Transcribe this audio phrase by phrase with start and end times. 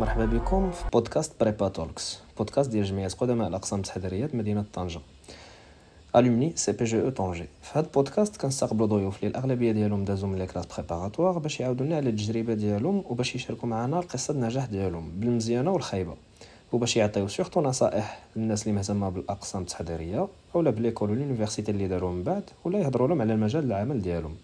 [0.00, 2.18] مرحبا بكم في بودكاست Prépa Talks.
[2.38, 5.00] بودكاست ديال جمعية قدماء الأقسام التحضيريه مدينة طنجة.
[6.16, 10.66] alumni CPGE Tanger في هذا البودكاست كنستقبلوا ضيوف اللي الاغلبيه ديالهم دازوا من les classes
[10.66, 16.14] préparatoires باش يعاودوا لنا على التجربة ديالهم وباش يشاركوا معنا القصة النجاح ديالهم بالمزيانة والخايبة.
[16.72, 21.88] وباش يعطيو surtout نصائح للناس اللي مهتمة بالأقسام التحضيرية اولا ب l'école و l'université اللي
[21.88, 24.36] داروا من بعد ولا يهضروا لهم على المجال العمل ديالهم.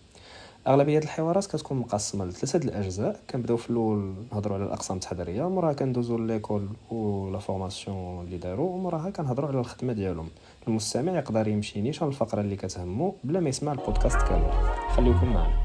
[0.67, 3.21] أغلبية الحوارات كتكون مقسمة لثلاثة الأجزاء.
[3.31, 6.69] كنبدأو في الأول نهضروا على الأقسام التحضيرية موراها كندوزو l'école
[7.33, 10.29] la formation اللي داروا وموراها كنهضروا على الخدمة ديالهم.
[10.69, 14.51] المستمع يقدر يمشي نيشان الفقرة اللي كتهمو بلا ما يسمع البودكاست كامل.
[14.97, 15.63] خليكم معنا.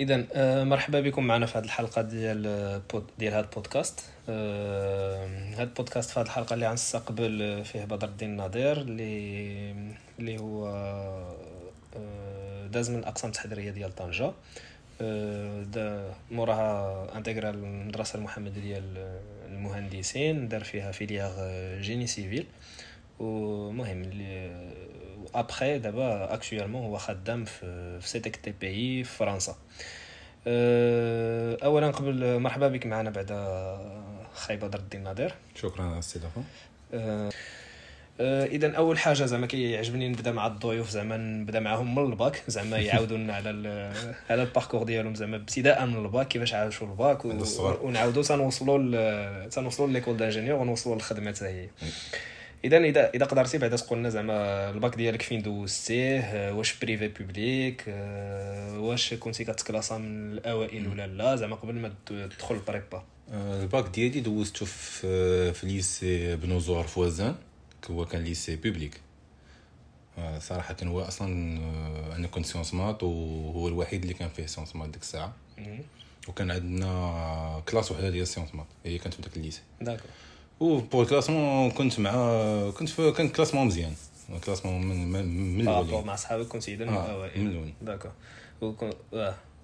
[0.00, 4.00] اذا آه، مرحبا بكم معنا في هذه الحلقة ديال آه، ديال هذا البودكاست.
[4.28, 9.74] آه، هذا البودكاست في هذه الحلقة اللي غنستقبل فيه بدر الدين الناظر اللي
[10.18, 10.72] اللي هو
[12.72, 14.32] داز من الأقسام التحضيرية ديال طنجة.
[16.30, 21.32] موراها intégra المدرسة المحمدية ديال المهندسين دار فيها filière
[21.80, 22.46] génie civil.
[23.18, 24.02] ومهم
[25.34, 29.56] ابخي دابا actuellement هو خدام في في Setec TP في فرنسا.
[30.46, 33.28] أه، اولا قبل مرحبا بك معنا بعد
[34.34, 35.34] خاي بدر الدين نادر.
[35.54, 36.42] شكرا استضافه
[36.94, 37.30] أه،
[38.20, 42.78] أه، اذا أول حاجة زعما كيعجبني نبدأ مع الضيوف زعما نبدأ معاهم من الباك زعما
[42.78, 43.48] يعاودوا لنا على
[44.30, 47.24] على ال parcours ديالهم زعما ابتداء من الباك كيفاش عاشوا الباك
[47.82, 51.68] ونعاودوا تنوصلوا تنوصلوا l'école d'ingénieurs ونوصلوا للخدمة حتى هي
[52.64, 57.84] اذا إذا اذا قدرتي بعدا تقول لنا زعما الباك ديالك فين دوزتيه واش privé public
[58.78, 63.88] واش كنتي كت classa من الأوائل ولا لا؟ زعما قبل ما تدخل ال prépa الباك
[63.88, 67.34] ديالي دوزته في في lycée بنوزور voisin
[67.90, 69.00] هو كان lycée public
[70.38, 71.28] صراحة كان هو أصلا
[72.16, 75.32] أنا كنت sciences maths وهو الوحيد اللي كان فيه sciences maths ديك الساعة.
[76.28, 79.60] وكان عندنا classe وحدة ديال sciences maths هي كانت في داك ال lycée.
[79.80, 80.06] d'accord.
[80.62, 82.12] و pour classement كنت مع
[82.70, 83.94] كنت في كان classement مزيان.
[84.46, 88.12] classement من من من الأول مع صحابك كنت اذا من الاوائل من الأول d'accord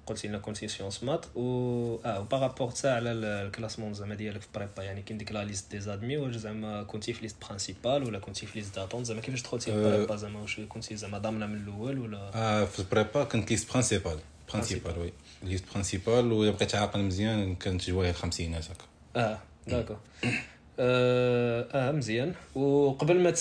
[0.06, 1.40] قلت لنا كنتي sciences maths و
[2.04, 5.44] آه par rapport تا على ال classement زعما ديالك في prépa يعني كاين ديك la
[5.44, 9.20] liste des admis واش زعما كنتي في liste principale ولا كنتي في liste d'attente زعما
[9.20, 13.24] كيفاش دخلتي في prépa زعما واش كنتي زعما ضامنه من الأول ولا آه في prépa
[13.24, 14.18] كنت liste principale
[14.52, 15.12] principale oui
[15.42, 18.84] liste principale و بقيت عاقل مزيان كانت جوايا الخمسينات هكا
[19.16, 19.96] آه d'accord
[20.80, 22.34] آه, آه مزيان.
[22.54, 23.32] وقبل ما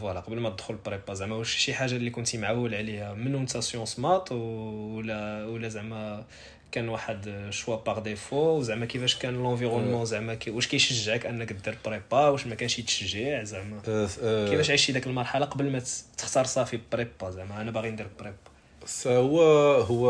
[0.00, 3.56] voilà قبل ما تدخل prépa زعما واش شي حاجة اللي كنتي معول عليها من وانت
[3.58, 6.24] sciences maths ولا ولا زعما
[6.72, 12.28] كان واحد choix par défaut زعما كيفاش كان l'environnement زعما واش كيشجعك انك دير prépa
[12.28, 13.80] واش ما كانش يتشجع زعما.
[14.50, 15.82] كيفاش عشتي داك المرحلة قبل ما
[16.18, 18.36] تختار صافي prépa زعما أنا باغي ندير prépa
[19.06, 19.42] هو
[19.80, 20.04] هو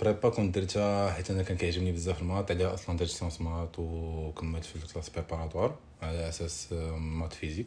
[0.00, 3.78] prépa كنت درتها حيت أنا كان كيعجبني بزاف ال maths عليها أصلا درت sciences maths
[3.78, 7.66] وكملت في ال classes préparatoires على أساس maths physique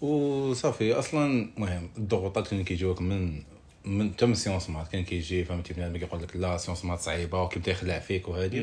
[0.00, 3.42] وصافي أصلا المهم الضغوطات اللي كيجيوك من
[3.84, 4.88] من تم sciences maths.
[4.88, 8.62] كان كيجي فهمتي بنادم كيقول لك لا sciences maths صعيبة وكيبدا يخلع فيك وهادي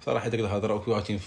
[0.00, 1.18] وصراحه ديك الهضرة وكي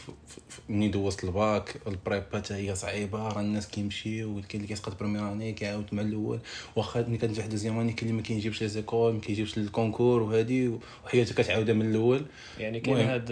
[0.69, 4.99] منين دوزت ال bac ال prépa حتى هي صعيبة راه الناس كيمشيو كاين اللي كيسقط
[4.99, 6.39] première année كيعاود مع الأول.
[6.75, 10.21] واخا ملي كتنجح deuxième année كاين اللي ما كيجيبش les écoles ما كيجيبش ال concours
[10.21, 10.71] وهادي
[11.05, 12.25] وحياتك كتعاودها من الأول.
[12.59, 13.31] يعني كاين هاد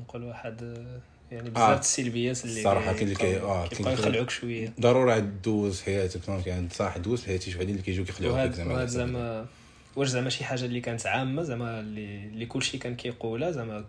[0.00, 0.86] نقول واحد
[1.32, 1.78] يعني بزاف آه.
[1.78, 4.72] السلبيات اللي كاين اللي كي آه كيبقاو يخلعوك شوية.
[4.80, 9.46] ضروري دوز حياتك فهمتي يعني صح دوز في حياتي شي اللي كيجيو كيخلعوك زعما زعما
[9.96, 13.84] واش زعما شي حاجة اللي كانت عامة زعما اللي اللي كلشي كان كيقولها زعما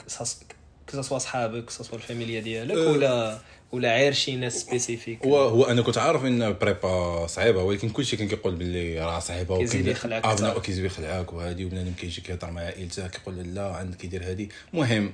[0.88, 2.92] كسوا صحابك كسوا ال familia ديالك أه.
[2.92, 3.40] ولا
[3.72, 5.26] ولا عير شي ناس spécifiques.
[5.26, 9.56] هو هو أنا كنت عارف إن prépa صعيبة ولكن كلشي كان كيقول باللي راه صعيبة
[9.56, 14.50] وكيزيد يخلعك كيزيد يخلعك وهادي وبنادم كيجي كيهضر مع عائلته كيقول لا عندك كيدير هادي.
[14.74, 15.14] المهم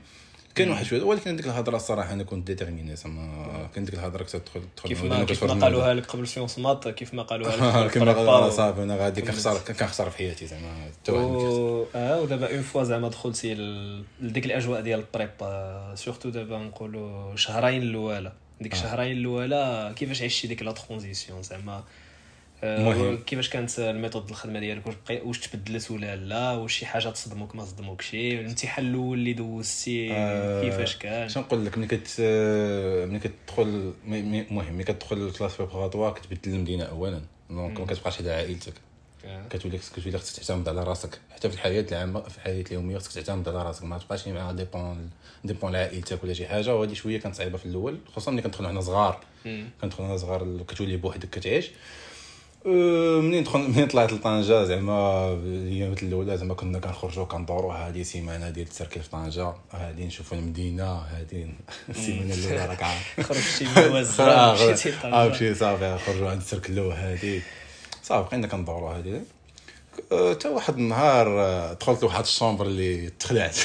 [0.55, 4.35] كان واحد شوية ولكن ديك الهضرة الصراحه أنا كنت déterminé زعما كان ديك الهضرة كنت
[4.35, 7.91] تدخل تدخل كيف ما كيف ما قالوها لك قبل sciences maths كيف ما قالوها لك
[7.91, 10.89] كيما صافي أنا غادي كنخسر كنخسر في حياتي زعما
[11.95, 13.53] آه ودابا une fois زعما دخلتي
[14.21, 15.29] لديك الأجواء ديال ال prépa
[15.95, 18.31] surtout دابا نقولوا شهرين الأولى.
[18.61, 21.83] ديك الشهرين الأولى كيفاش عشتي ديك la transition زعما؟
[22.65, 26.85] المهم كيفاش كانت ال méthode الخدمة ديالك؟ واش بقي واش تبدلت ولا لا؟ واش شي
[26.85, 31.87] حاجة تصدموك ما صدموكش؟ الامتحان الأول اللي دوزتي آه كيفاش كان؟ شنو نقول لك؟ ملي
[31.87, 32.21] كت
[33.09, 37.21] ملي كتدخل المهم ملي كتدخل ال classes préparatoires كتبدل المدينة اولا.
[37.49, 38.73] donc ما كتبقاش على عائلتك.
[39.25, 39.47] آه.
[39.49, 41.19] كتولي كتولي خصك تعتمد على راسك.
[41.31, 43.83] حتى في الحياة العامة في الحياة اليومية خصك تعتمد على راسك.
[43.83, 45.09] ما تبقاش مع dépend
[45.43, 46.75] dépend على عائلتك ولا شي حاجة.
[46.75, 49.19] وهذه شوية كانت صعيبة في الأول خصوصا ملي كندخلوا حنا صغار.
[49.81, 51.71] كندخلوا حنا صغار كتولي بوحدك كتعيش.
[52.65, 58.67] منين دخل منين طلعت لطنجة؟ زعما الايامات الأولى زعما كنا كنخرجوا كندوروا هذه سيمانة ديال
[58.67, 59.53] التركي في طنجة.
[59.71, 60.97] هذه نشوفوا المدينة.
[60.97, 61.49] هذه
[61.89, 63.21] السيمانة الأولى راك عارف.
[63.21, 64.53] خرجتي من الوزاره آه،
[65.29, 65.97] مشيتي صافي.
[66.05, 67.41] خرجوا عند السركلو هذه
[68.03, 69.21] صافي بقينا كندوروا هذه
[70.31, 73.57] حتى واحد النهار آه، دخلت لواحد الشومبر اللي تخلعت.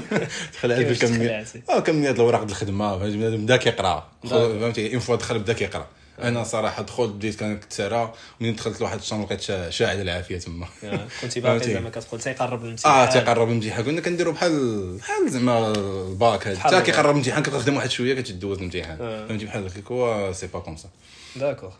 [0.54, 2.98] تخلعت تخلعتي؟ آه كمية الوراق ديال الخدمة.
[2.98, 4.06] فهمتي؟ بنادم بدا كيقرا.
[4.30, 5.86] فهمتي؟ اون فوا دخل بدا كيقرا.
[6.22, 10.66] أنا صراحة دخلت بديت تسارى منين دخلت لواحد الشومبر لقيت شا- شاعل العافية تما.
[11.22, 16.46] كنتي باقي؟ زعما كتقول تيقرب الامتحان آه تيقرب الامتحان كنا كنديروا بحال بحال زعما الباك
[16.48, 16.58] هذا.
[16.58, 16.80] حتى.
[16.82, 19.26] كيقرب الامتحان كتخدم واحد شوية كتدوز الامتحان آه.
[19.26, 20.88] فهمتي؟ بحال هكاك هو سي با كوم سا
[21.36, 21.70] d'accord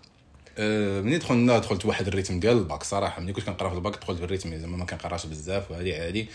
[0.59, 4.19] منين دخلنا دخلت واحد ال rythme ديال الباك؟ صراحة ملي كنت كنقرا في الباك دخلت
[4.19, 6.27] في ال rythme زعما ما كنقراش بزاف وهذه عادي.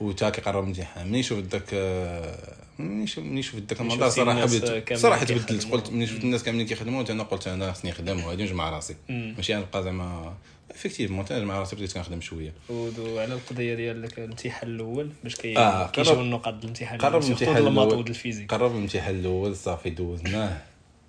[0.00, 5.02] وتا كيقرب الامتحان منين شفت داك آه، منين شفت منين شفت داك شفتي صراحة كاملين
[5.02, 5.24] صراحة.
[5.24, 5.72] تبدلت.
[5.72, 8.96] قلت منين شفت الناس كاملين كيخدموا؟ أنا قلت أنا خصني نخدم وهذه نجمع راسي.
[9.08, 10.34] ماشي نبقى زعما
[10.70, 12.52] effectivement نجمع راسي بديت كنخدم شوية.
[12.68, 18.12] ودو على القضية ديال الامتحان الأول باش كي آه، كيجيو ديال الامتحان قرب الامتحان ال
[18.12, 18.50] physique.
[18.50, 20.62] قرب الامتحان الأول صافي دوزناه.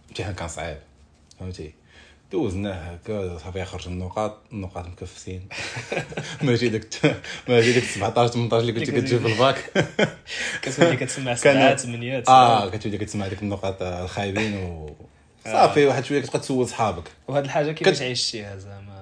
[0.06, 0.78] الامتحان كان صعيب.
[1.40, 1.74] فهمتي؟
[2.34, 5.48] دوزناه هكا صافي خرج النقاط النقاط مكفسين.
[6.42, 6.88] ماشي داك
[7.50, 9.88] ماشي داك 17 18 اللي كنت كتجيب في الباك.
[10.64, 14.96] كتولي كتسمع سبعات ثمانيات آه كتولي كتسمع ديك النقاط الخايبين و
[15.54, 17.04] صافي واحد شوية كتبقى تسول صحابك.
[17.28, 18.93] وهاد الحاجة كيفاش عيشتيها زعما؟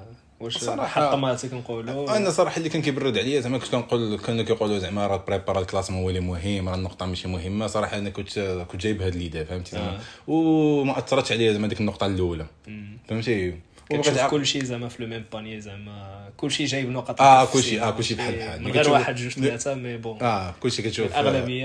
[0.41, 4.77] واش صراحة- حطماتك نقولوا أنا صراحة اللي كان كيبرد عليا زعما كنت كنقول كانوا كيقولوا
[4.79, 7.67] زعما راه prépa ال classe هو اللي مهم راه النقطة ماشي مهمة.
[7.67, 8.39] صراحة أنا كنت
[8.71, 12.45] كنت جايب هاد ليدا فهمتي زعما؟ وما أثرتش عليا زعما ديك النقطة الأولى.
[13.09, 13.55] فهمتي؟
[13.97, 17.61] كتشوف كل شيء زعما في le même panier زعما كل شيء جايب نقط آه، مكفسين،
[17.61, 18.61] كلشي- آه، كلشي بحال فهمتي؟ بحال.
[18.63, 21.15] من غير كتشوف- واحد جوج ثلاثة mais bon آه كلشي كتشوف الأغلبية-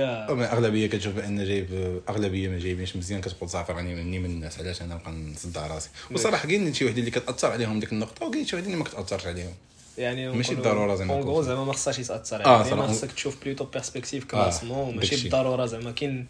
[0.00, 4.58] آه، الأغلبية كتشوف بأن جايب أغلبية ما جايبينش مزيان كتقول صافي راني مني من الناس
[4.58, 8.46] علاش أنا نبقى نصدع راسي وصراحة كاين شي وحدين اللي كتأثر عليهم ديك النقطة وكاين
[8.46, 9.52] شي وحدين اللي ما كتأثرش عليهم
[9.98, 12.74] يعني ماشي بالضرورة زعما en gros زعما ما خصهاش يتأثر آه،.
[12.74, 15.16] ما خصك تشوف plutôt perspective classement ماشي.
[15.16, 16.26] بالضرورة زعما كاين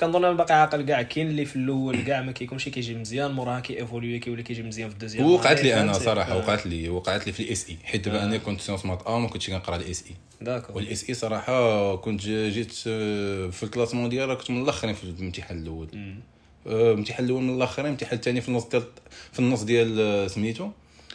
[0.00, 3.60] كنظن أنا باقي عاقل كاع كاين اللي في الأول كاع ما كيكونش كيجي مزيان موراها
[3.60, 5.30] كي évoluer كيولي كيجي مزيان في ال deuxième.
[5.30, 8.36] وقعت لي أنا؟ صراحة آه، وقعت لي وقعت لي في ال SI حيت دابا أنا
[8.38, 10.76] كنت sciences maths A ما كنتش كنقرأ ال SI d'accord.
[10.76, 15.58] وال SI صراحة كنت جيت آه، في ال classement ديالها كنت من الأخرين في الامتحان
[15.62, 15.88] الأول.
[16.66, 18.82] آه، الامتحان الأول من الأخرين الامتحان الثاني في النص ديال
[19.32, 20.70] في النص ديال آه، سميتو.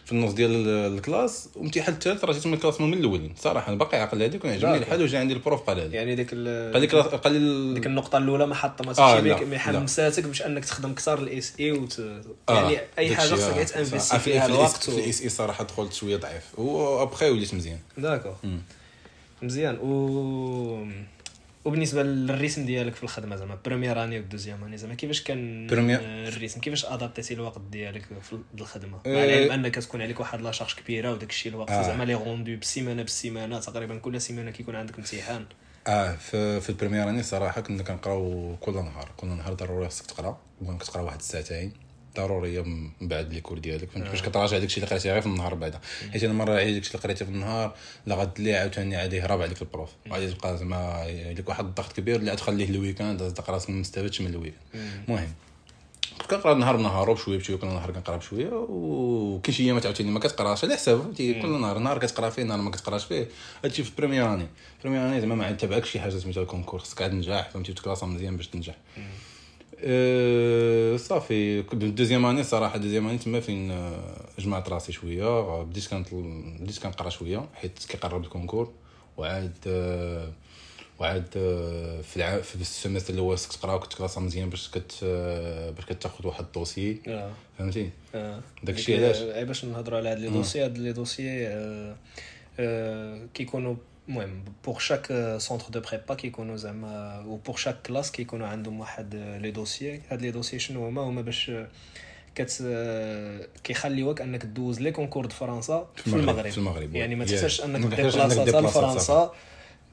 [0.07, 3.33] في النص ديال ال- ال classe والامتحان الثالث راه جيت من ال classement من الأولين.
[3.39, 4.77] صراحة أنا باقي عاقل هذيك وعجبني.
[4.77, 7.85] الحال وجا عندي ال prof قال هذا يعني ديك ال- قال classe- قال لي ديك
[7.85, 9.57] النقطة الأولى ما حطمتكش آه، ما.
[9.57, 11.99] حمساتك باش أنك تخدم كثر ال SI وت...
[12.49, 13.63] آه، يعني أي حاجة داكشي، خصك آه.
[13.63, 16.59] t'investi فيها الوقت في الاس إي صراحة دخلت شوية ضعيف.
[16.59, 17.79] وابخي وليت مزيان.
[17.97, 18.35] d'accord.
[19.41, 19.77] مزيان.
[19.81, 20.87] و
[21.67, 25.67] وبالنسبة لل rythme ديالك في الخدمة زعما première année و deuxième année زعما كيفاش كان
[25.71, 28.97] ال rythme كيفاش adapté تي الوقت ديالك في الخدمة.
[29.05, 31.81] مع العلم انك تكون عليك واحد la charge كبيرة وداك الشيء الوقت آه.
[31.81, 35.45] زعما les grandes بالسيمانه بالسيمانه تقريبا كل سيمانة كيكون عندك امتحان
[35.87, 40.05] آه في في ال première année صراحة كنا كنقراو كل نهار كل نهار ضروري خصك
[40.05, 41.73] تقرا المهم كتقرا واحد الساعتين
[42.17, 45.53] ضروريه من بعد les cours ديالك فهمت؟ باش كتراجع داكشي اللي قريتي غير في النهار
[45.53, 45.79] بعدا.
[46.11, 47.75] حيت أنا مرة عاود داكشي اللي قريتي في النهار
[48.05, 49.89] لا غد لي عاوتاني عادي يهرب عليك ال prof.
[50.11, 51.05] غادي تبقى زعما
[51.37, 54.61] لك واحد الضغط كبير اللي تخليه ال weekend تلقى راسك ما مستفدش من ال weekend.
[55.07, 55.33] المهم
[56.21, 60.19] كنت كنقرا نهار بنهار بشوية بشوية كل نهار كنقرا بشوية وكاين شي أيامات عاوتاني ما
[60.19, 60.63] كتقراش.
[60.63, 63.27] على حساب فهمتي؟ كل نهار نهار كتقرا فيه نهار ما كتقراش فيه.
[63.63, 64.47] هادشي في ال première année
[64.77, 67.73] ال première année زعما ما تبعكش شي حاجة سميتها ال concours خصك عاد تنجح فهمتي؟
[67.73, 68.75] ت classa مزيان باش تنجح.
[70.97, 71.63] صافي.
[71.63, 75.63] كنت ال deuxième année صراحة ال deuxième année تما فين آه، جمعت راسي شوية.
[75.63, 76.13] بديت كانت
[76.59, 78.73] بديت كنقرا شوية حيت كيقرب ال concours.
[79.17, 80.31] وعاد آه،
[80.99, 82.41] وعاد آه، في الع...
[82.41, 85.03] في ال semestre الأول خصك تقرا كنت classé مزيان باش كت
[85.75, 87.01] باش كتاخذ واحد ال dossier.
[87.57, 88.41] فهمتي؟ آه.
[88.63, 91.95] داكشي علاش؟ باش نهضروا على هاد les dossiers؟ هاد les dossiers آه،
[92.59, 93.75] آه، كيكونوا
[94.09, 99.15] المهم pour chaque centre de prépa كيكونوا زعما و pour chaque classe كيكونوا عندهم واحد
[99.41, 101.51] les dossiers هاد les dossiers شنو هما هما باش
[102.35, 102.63] كت
[103.63, 107.25] كيخليوك انك دوز les concours د فرنسا في المغرب في المغرب يعني ما.
[107.25, 109.33] تحتاجش انك déplaça لفرنسا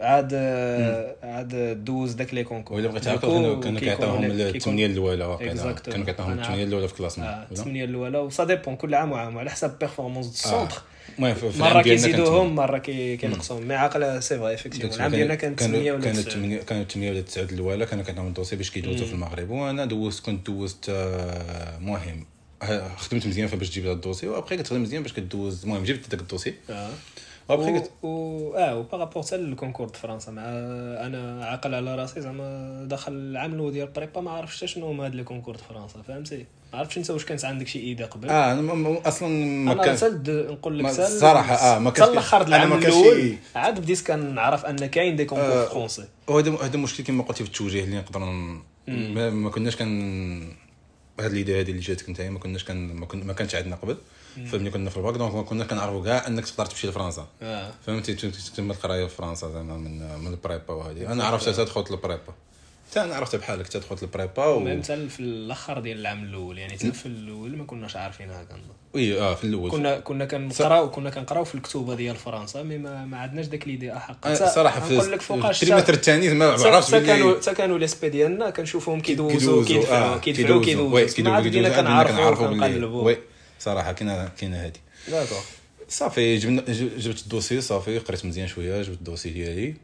[0.01, 2.77] عاد آه، عاد دوز داك les concours.
[2.77, 5.73] ولا بغيت عاوتاني كانوا كيعطيوهم الثمانيه الأولى واقيلا.
[5.73, 9.39] كانوا كيعطيوهم الثمانيه الأولى في آه، ولا؟ الثمانيه الأولى و ça dépend كل عام وعام.
[9.39, 10.83] على حسب performance ال centre
[11.35, 15.61] في العام مرة كيزيدوهم مرة كي- كينقصوهم مي عاقله c'est vrai effectivement العام ديالنا كانت
[15.61, 17.87] 8 ولا كانت 9 8 كانت 8 ولا 9 الأولى.
[17.87, 19.51] كانوا كيعطيهم ال dossier باش كيدوزوا في المغرب.
[19.51, 22.27] وأنا دوزت كنت دوزت آه، مهم.
[22.63, 25.63] آه، خدمت مزيان فباش تجيب هذا ال dossier وأبخي كتخدم مزيان باش كدوز.
[25.65, 26.55] المهم جبت داك ال dossier.
[27.51, 27.55] آه.
[27.55, 30.31] ابخي و, و آه و par rapport حتى لل concours د فرنسا.
[30.33, 30.43] مع
[31.07, 35.05] أنا عاقل على راسي زعما داخل العام الأول ديال prépa ما عرفتش حتى شنو هما
[35.07, 38.29] هاد les concours د فرنسا فهمتي؟ ما عرفتش أنت واش كانت عندك شي idée قبل.
[38.29, 39.29] آه أنا م- أصلا
[39.65, 39.97] ما كان
[40.27, 45.17] نقول لك الصراحة، آه، ما كانش- الآخر د العام الأول عاد بديت كنعرف أن كاين
[45.17, 48.21] des concours آه، français وهذا هذا مشكل كما قلتي في التوجيه اللي نقدر
[48.89, 50.41] ما, ما كناش كان
[51.21, 53.27] هاد ال idée هذه اللي جاتك أنت ما كناش كان ما, كن...
[53.27, 53.97] ما كانش عندنا قبل.
[54.53, 57.27] فملي كنا في ال bac donc كنا كنعرفوا كاع إنك تقدر تمشي لفرنسا.
[57.43, 57.71] آه.
[57.87, 61.49] فهمتي ت- ت- تم القراية في فرنسا زعما من من ال prépa وهذه أنا عرفت
[61.49, 62.33] حتى دخلت ال prépa
[62.91, 64.69] حتى أنا عرفت بحالك حتى دخلت ال prépa و...
[64.83, 68.63] حتى في الأخر ديال العام الأول يعني حتى في الأول ما كناش عارفينها كنظن
[68.95, 69.71] oui آه في الأول.
[69.71, 73.97] كنا كنا كنقراو كنا كنقراو في الكتوبة ديال فرنسا mais ما, ما عندناش داك l'idée
[73.97, 74.27] أحق.
[74.27, 77.79] آه، صراحة في نقول لك فوقاش ال trimestre الثاني ما عرفتش حتى كانوا حتى كانوا
[77.79, 81.69] les spé ديالنا كنشوفوهم كيدوزوا كيدوزوا كيدفعوا آه، كيدفعوا oui كيدوزوا كيدوزوا ما عاد بدينا
[81.69, 83.15] كيدوزوا كنعرفوا كنقلبوا
[83.65, 84.73] صراحة كاينة كاينة هذه
[85.09, 85.39] d'accord
[85.89, 86.65] صافي جبنا
[86.99, 89.75] جبت ال dossier صافي قريت مزيان شوية جبت ال dossier ديالي.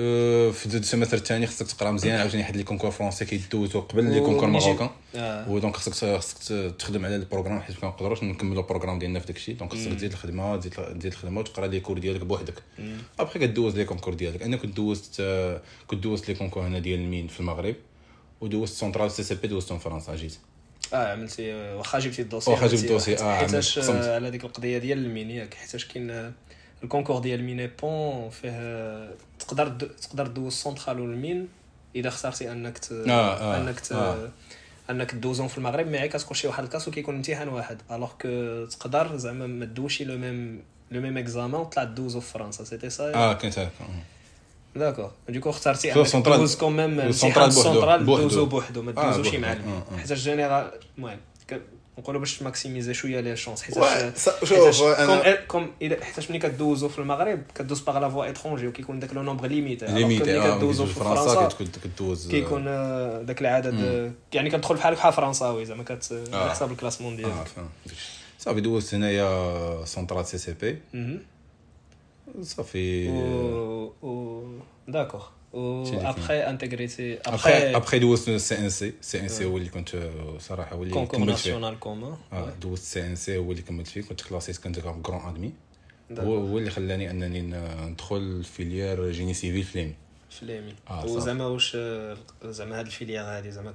[0.00, 4.04] أه، في ال semestre الثاني خصك تقرا مزيان عاوتاني حد les concours français كيدوزو قبل
[4.04, 4.90] les concours marocains.
[5.14, 5.50] آه.
[5.50, 6.38] و donc خصك خصك
[6.78, 9.52] تخدم على ال programme حيت ما نقدروش نكملوا ال programme ديالنا في داكشي.
[9.52, 12.62] donc خصك تزيد الخدمة تزيد تزيد الخدمة وتقرا les cours ديالك بوحدك.
[13.18, 14.42] ابخي كدوز les concours ديالك.
[14.42, 15.22] أنا كنت دوزت
[15.86, 17.74] كنت دوزت les concours هنا ديال ال Mines في المغرب
[18.40, 20.38] ودوزت Centrale CCP دوزتهم في فرنسا جيت.
[20.92, 23.16] آه عملتي واخا جبتي ال dossier واخا جبت ال dossier،.
[23.16, 23.78] آه، حيتاش.
[23.78, 26.32] آه، على ديك القضية ديال ال Mines ياك حيتاش كاين آه،
[26.84, 29.68] الكونكور ديال الميني بون فيه آه، تقدر
[30.02, 31.48] تقدر دوز سونترال والمين
[31.96, 32.92] اذا اخترتي أنك ت...
[32.92, 33.92] آه، آه، أنك ت...
[33.92, 34.28] آه.
[34.90, 39.16] أنك دوزهم في المغرب مي كتخش شي واحد الكاس وكيكون امتحان واحد الوغ كو تقدر
[39.16, 43.32] زعما ما دوشي لو ميم لو ميم إكزامان وطلع دوزو في فرنسا سيتي سا آه
[43.32, 43.70] كنت هكا
[44.76, 45.92] داكور دوكو اخترتي
[46.38, 48.22] دوز كوميم السونترال امتحان بوحدو، سونترال بوحدو.
[48.22, 49.34] دوزو بوحدو ما دوزوش.
[49.34, 49.98] مع.
[49.98, 51.18] حيت جينيرال المهم
[51.98, 53.74] نقولوا باش ت maximiser شوية les chances حيت
[54.44, 55.70] شوف، أنا- comme
[56.02, 59.86] حيتاش ملي كدوزو في المغرب كدوز par la voie étrangère وكيكون داك le nombre limité
[59.86, 61.48] limité ملي كدوزو في فرنسا
[61.84, 62.64] كدوز كيكون
[63.26, 67.46] داك العدد يعني كتدخل بحال بحال فرنساوي زعما كت على حساب ال classement ديالك
[68.38, 70.78] صافي دوزت هنايا Centrale CCP.
[72.42, 74.42] صافي و و
[74.88, 75.22] d'accord
[75.52, 80.76] و سيدي après intégré تي après après دوزت ال CNC CNC هو اللي كنت صراحة
[80.76, 84.20] هو اللي كملت فيه national commun آه دوزت ال CNC هو اللي كملت فيه كنت
[84.20, 85.52] كلاسيت كنت grand admis
[86.18, 87.40] هو هو اللي خلاني انني
[87.90, 89.94] ندخل filière génie civil في l'EMI
[90.40, 91.04] ف l'EMI آه،.
[91.06, 91.76] وزعما واش
[92.44, 93.74] زعما هاد ال filière هادي زعما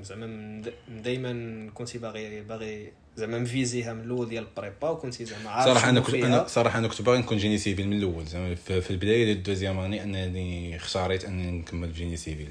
[0.00, 5.24] زعما من د- دايما كنتي باغي باغي زعما مفيزيها من الأول ديال ال prépa وكنتي
[5.24, 6.14] زعما عارف صراحة أنا كنت.
[6.14, 9.41] أنا صراحة أنا كنت باغي نكون génie civil من الأول زعما في البداية ديال ال
[9.41, 12.50] deuxième année أنني اختاريت أنني نكمل في génie civil.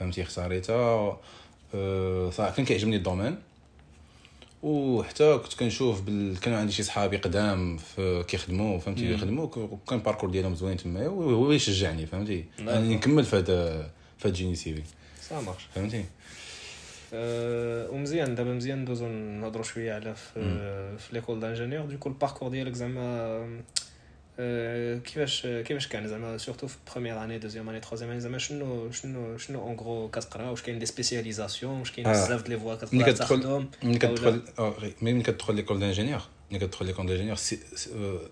[0.00, 1.18] فهمتي؟ اختاريتها
[1.74, 3.36] أه صراحة كان كيعجبني ال domaine.
[4.62, 6.40] وحتى كنت كنشوف بال...
[6.40, 11.08] كانوا عندي شي صحابي قدام في كيخدموا فهمتي؟ يخدموا وكان ال parcours ديالهم زوين تما
[11.08, 14.84] وهو يشجعني فهمتي؟ اني نكمل في هذا في génie civil.
[15.20, 16.04] ça marche فهمتي؟
[17.12, 20.40] ومزيان دابا مزيان ندوزو نهضروا شوية على في
[20.98, 23.64] في l'école d'ingénieurs du coup ال parcours ديالك زعما
[25.04, 29.38] كيفاش كيفاش كان زعما surtout في première année deuxième année troisième année زعما شنو شنو
[29.38, 32.12] شنو en gros كتقرا واش كاين des spécialisations واش كاين.
[32.12, 34.42] بزاف des fois كتقرا تاخذهم ملي كتدخل
[35.02, 36.20] ملي كتدخل l'école d'ingénieurs
[36.50, 37.36] ملي كتدخل l'école d'ingénieurs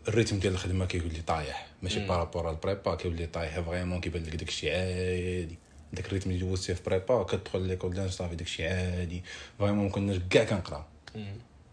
[0.09, 4.23] ال rythme ديال الخدمه كيولي طايح ماشي par rapport ال prépa كيولي طايح vraiment كيبان
[4.23, 5.59] لك داكشي عادي
[5.93, 9.23] داك ال rythme اللي دوزت فيه في prépa كتدخل l'école d'ing صافي داكشي عادي.
[9.59, 10.87] vraiment ما كناش كاع كنقرا.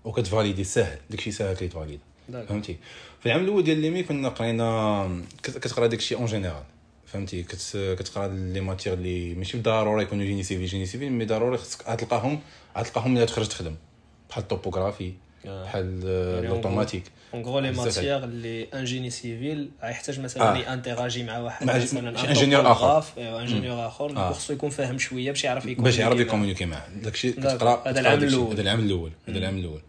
[0.06, 2.00] وكتفاليدي ساهل داكشي ساهل كيتفاليد.
[2.32, 2.78] فهمتي؟
[3.20, 6.64] في العام الأول ديال l'EMI كنا قرينا كت- كتقرا داكشي en général
[7.06, 11.58] فهمتي؟ كت- كتقرا les matières اللي ماشي ضروري يكونوا génie civil génie civil mais ضروري
[11.58, 12.40] خصك غتلقاهم
[12.78, 13.76] غتلقاهم ملي تخرج تخدم.
[14.30, 15.14] بحال ال topographie.
[15.46, 20.58] بحال يعني ال automatique en gros les matières اللي un génie civil غيحتاج مثلا آه.
[20.58, 23.04] يinteragir مع واحد مع مثلا ingénieur آخر.
[23.18, 24.32] ingénieur آخر آه.
[24.32, 27.58] خصو يكون فاهم شوية باش يعرف يكون باش يعرف يكومونيكي معاه داكشي d'accord.
[27.58, 28.24] كتقرأ هذا العام.
[28.24, 28.54] الأول.
[28.54, 29.82] هذا العام الأول هذا العام الأول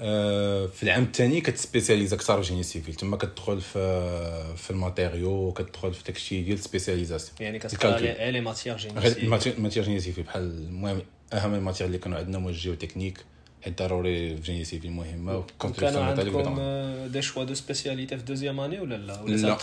[0.00, 5.52] آه، في العام الثاني كتسبيسياليز أكثر في génie civil تما كتدخل في في ال matériaux
[5.52, 8.30] كتدخل في داكشي ديال spécialisation يعني كتقرأ.
[8.30, 11.02] les matières génie civil ال matières matières génie civil بحال المهم
[11.32, 13.24] أهم ال matières اللي كانوا عندنا هو ال géotechnique
[13.64, 18.16] حيت ضروري في génie civil مهمه كانوا و construction métallique عندكم des choix de spécialité
[18.18, 19.56] في deuxième année ولا لا ولا لا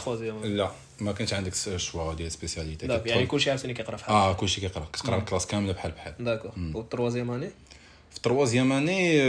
[0.47, 4.33] لا ما كانش عندك ال choix ديال spécialité داك يعني كلشي عاوتاني كيقرا بحال آه
[4.33, 7.49] كلشي كيقرا كتقرا ال classe كامله بحال بحال d'accord وال troisième année
[8.11, 9.19] في ال troisième année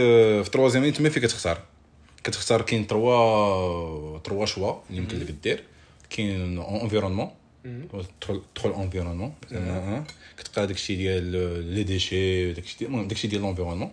[0.43, 1.61] في ال troisième année تما فين كتختار
[2.23, 5.63] كتختار كاين trois trois choix اللي يمكن لك دير
[6.09, 7.29] كاين environnement
[8.21, 9.33] تدخل تدخل environnement
[10.37, 11.23] كتقرا داكشي ديال
[11.73, 13.91] les déchets داكشي ديال المهم داكشي ديال l'environnement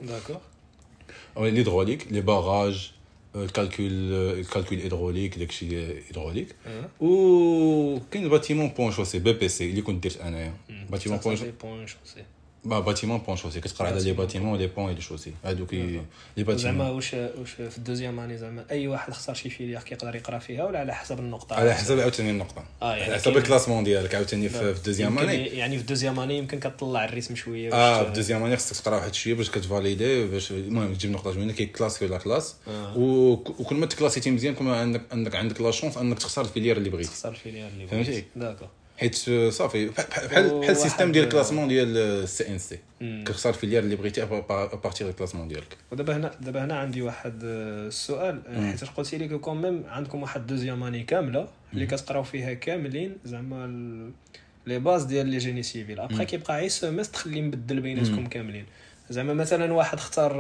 [1.41, 2.93] d'accord l'hydraulique les barrages
[3.37, 6.89] ال calcul ال calcul hydraulique داكشي hydraulique أه.
[7.01, 10.55] وكاين bâtiment ponts chaussées BPC اللي كنت درت انايا
[10.91, 12.25] bâtiment ponts chaussées ponts chaussées
[12.65, 15.81] bâ bâtiment ponts chaussées كتقرا على les bâtiments les ponts les chaussées هادوك لي
[16.37, 20.15] زعما bâtiment واش واش في ال deuxième année زعما اي واحد اختار شي filière كيقدر
[20.17, 23.41] يقرا فيها ولا على حسب النقطه على حسب عاوتاني النقطه آه، يعني على حسب ال
[23.41, 27.05] classement ديالك عاوتاني في في ال deuxième année يعني في ال deuxième année يمكن كتطلع
[27.05, 30.51] ال rythme شوية آه في ال deuxième année خصك تقرا واحد شوية باش كتفاليدي باش
[30.51, 32.99] المهم تجيب نقطه زوينه quel classe ولا classe آه.
[32.99, 36.49] وك- وكل ما تكلاسيتي مزيان كل ما عندك عندك عندك la chance انك تختار ال
[36.49, 38.25] filière اللي بغيتي تختار ال filière اللي فهمتي؟ بغيت.
[38.37, 38.69] d'accord
[39.01, 42.79] حيت آه، صافي بحال بحال ال système ديال ال classement ديال ال CNC.
[43.01, 43.25] مم.
[43.27, 45.77] كتختار ال filière اللي بغيتي à partir ال classement ديالك.
[45.93, 48.43] ودابا هنا دابا هنا عندي واحد آه، السؤال.
[48.47, 53.17] آه، حيت قلتي لي quand même عندكم واحد deuxième année كاملة اللي كتقراو فيها كاملين
[53.25, 53.67] زعما
[54.67, 56.01] les bases ديال les génie civil.
[56.01, 58.65] après كيبقى غير semestre اللي مبدل بيناتكم كاملين.
[59.11, 60.33] زعما مثلا واحد اختار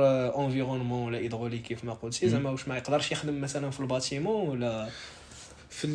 [0.44, 4.48] environnement ولا hydraulique كيف ما قلتي زعما واش ما يقدرش يخدم مثلا في ال bâtiment
[4.48, 4.88] ولا
[5.70, 5.86] في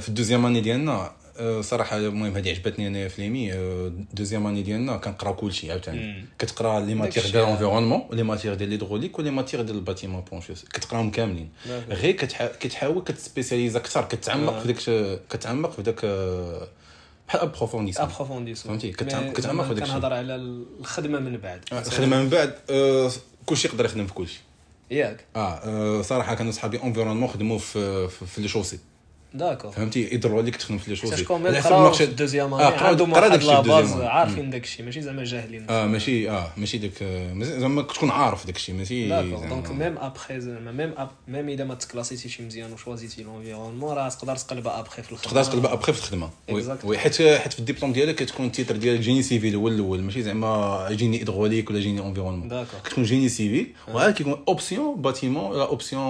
[0.00, 1.12] في ال deuxième année ديالنا آه،
[1.60, 6.24] صراحة المهم هذه عجبتني انايا في l'EMI آه، ال deuxième année ديالنا كنقراو كلشي عاوتاني.
[6.38, 7.48] كتقرأ les matières ديال آه.
[7.50, 11.48] لونفيرونمون ولي ماتيغ ديال ليدروليك ولي ماتيغ ديال الباتيمون بونشوس كتقراهم كاملين.
[11.88, 14.60] غير كتح- كتحاول كتسبيسياليز أكثر كتعمق آه.
[14.60, 16.68] في داك كتعمق في داك آه،
[17.28, 19.84] بحال approfondissement approfondissement فهمتي؟ كتعمق- في داك الشيء.
[19.84, 20.34] كنهضر على
[20.80, 23.10] الخدمة من بعد الخدمة من بعد آه،
[23.46, 24.40] كلشي يقدر يخدم في كلشي
[24.90, 28.78] ياك آه آه، صراحة كانوا صحابي environnement خدموا في, في les chaussées
[29.34, 32.68] d'accord فهمتي hydraulique تخدم في les quand على حسب ال marché- في ال deuxième آه،
[32.68, 34.06] année قراو- عندهم واحد داكشي لا ال deuxième base année.
[34.06, 37.02] عارفين داكشي ماشي زعما جاهلين آه ماشي آه ماشي داك
[37.42, 41.64] زعما تكون عارف داك الشيء ماشي d'accord donc même après زعما même ap même اذا
[41.64, 45.98] ما تكلاسيتيش مزيان وشوازيتي l'environnement راه تقدر تقلبها ابخي في الخدمه تقدر تقلبها ابخي في
[45.98, 46.30] الخدمه
[46.84, 50.22] oui حيت حيت في الدبلوم ديالك كتكون ال titre ديالك génie civil هو الأول ماشي
[50.22, 55.64] زعما génie hydraulique ولا génie environnement d'accord كتكون génie civil وعاد كيكون option bâtiment ولا
[55.68, 56.02] option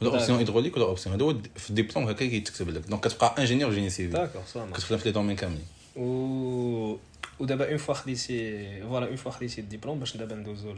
[0.00, 0.38] ولا option.
[0.38, 4.12] hydraulique ولا option هذا هو في الدبلوم هكا كيتكتب لك donc كتبقى ingénieur génie civil
[4.12, 4.72] d'accord marche.
[4.72, 5.64] كتخدم في les domaines كاملين
[5.96, 6.96] و
[7.38, 10.74] ودابا une fois خديتي voilà une fois خديتي الدبلوم باش دابا ندوزو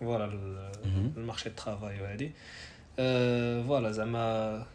[0.00, 0.24] voilà
[1.16, 2.30] ال marché du travail وهادي
[2.98, 4.66] أه، voilà زعما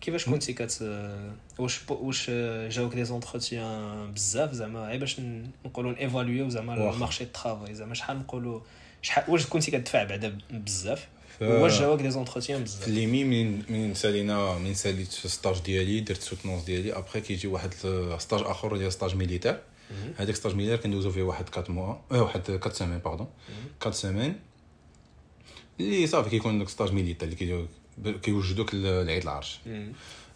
[0.00, 0.82] كيفاش كنتي كت
[1.58, 2.30] واش واش
[2.70, 5.20] جاوك des entretiens بزاف زعما غير باش
[5.64, 6.90] نقولوا évaluer زعما.
[6.90, 8.60] ال marché du travail زعما شحال نقولوا
[9.02, 11.08] شحال واش كنتي كتدفع بعدا بزاف
[11.40, 16.00] واش جاوك des entretiens في بزاف l'EMI من من سالينا من ساليت في stage ديالي
[16.00, 17.74] درت soutenance ديالي ابخي كيجي واحد
[18.18, 19.58] stage اخر ديال stage militaire
[20.16, 23.26] هذاك stage militaire كندوزو فيه واحد 4 mois آه واحد 4 semaines pardon
[23.82, 24.34] 4 semaines
[25.80, 27.66] اللي صافي كيكون داك stage militaire اللي
[28.22, 29.60] كيوجدوك لعيد العرش.
[29.68, 29.88] آه،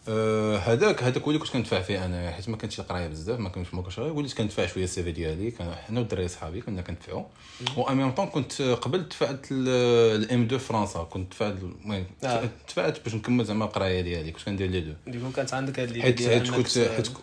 [0.09, 3.75] هذاك هذاك هو اللي كنت كندفع فيه أنا حيت ما كنتش القرايه بزاف ما كنتش
[3.75, 7.25] ما كنتش وليت كندفع شوية ال CV ديالي كان حنا والدراري صحابي كنا كندفعوا
[7.77, 12.51] و ان même temps كنت قبل دفعت ل M2 فرنسا كنت دفعت المهم آه.
[12.69, 16.29] دفعت باش نكمل زعما القراية ديالي كنت كندير لي دو ديكو كانت عندك هاد حيت
[16.29, 16.79] حيت كنت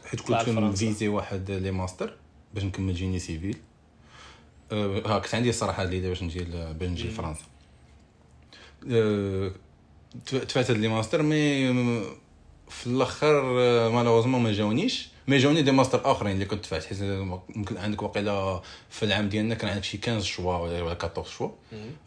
[0.05, 0.49] حيت كنت.
[0.49, 2.13] كنفيزي واحد les masters
[2.53, 3.57] باش نكمل génie civil.
[4.71, 6.43] آه، ها كنت عندي الصراحه اللي باش نجي
[6.73, 7.43] باش نجي لفرنسا.
[10.33, 11.71] دفعت هاد les masters mais
[12.69, 15.13] في الآخر آه، malheureusement ما جاونيش.
[15.28, 17.02] ما جاوني des masters آخرين اللي كنت دفعت حيت
[17.49, 21.49] ممكن عندك واقيلا في العام ديالنا كان عندك شي 15 choix ولا ولا 14 choix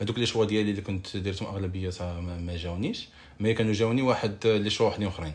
[0.01, 3.09] هذوك les choix ديالي اللي كنت درتهم اغلبيتها ما, ما جاونيش.
[3.41, 5.35] mais كانوا جاوني واحد les choix وحدين أخرين.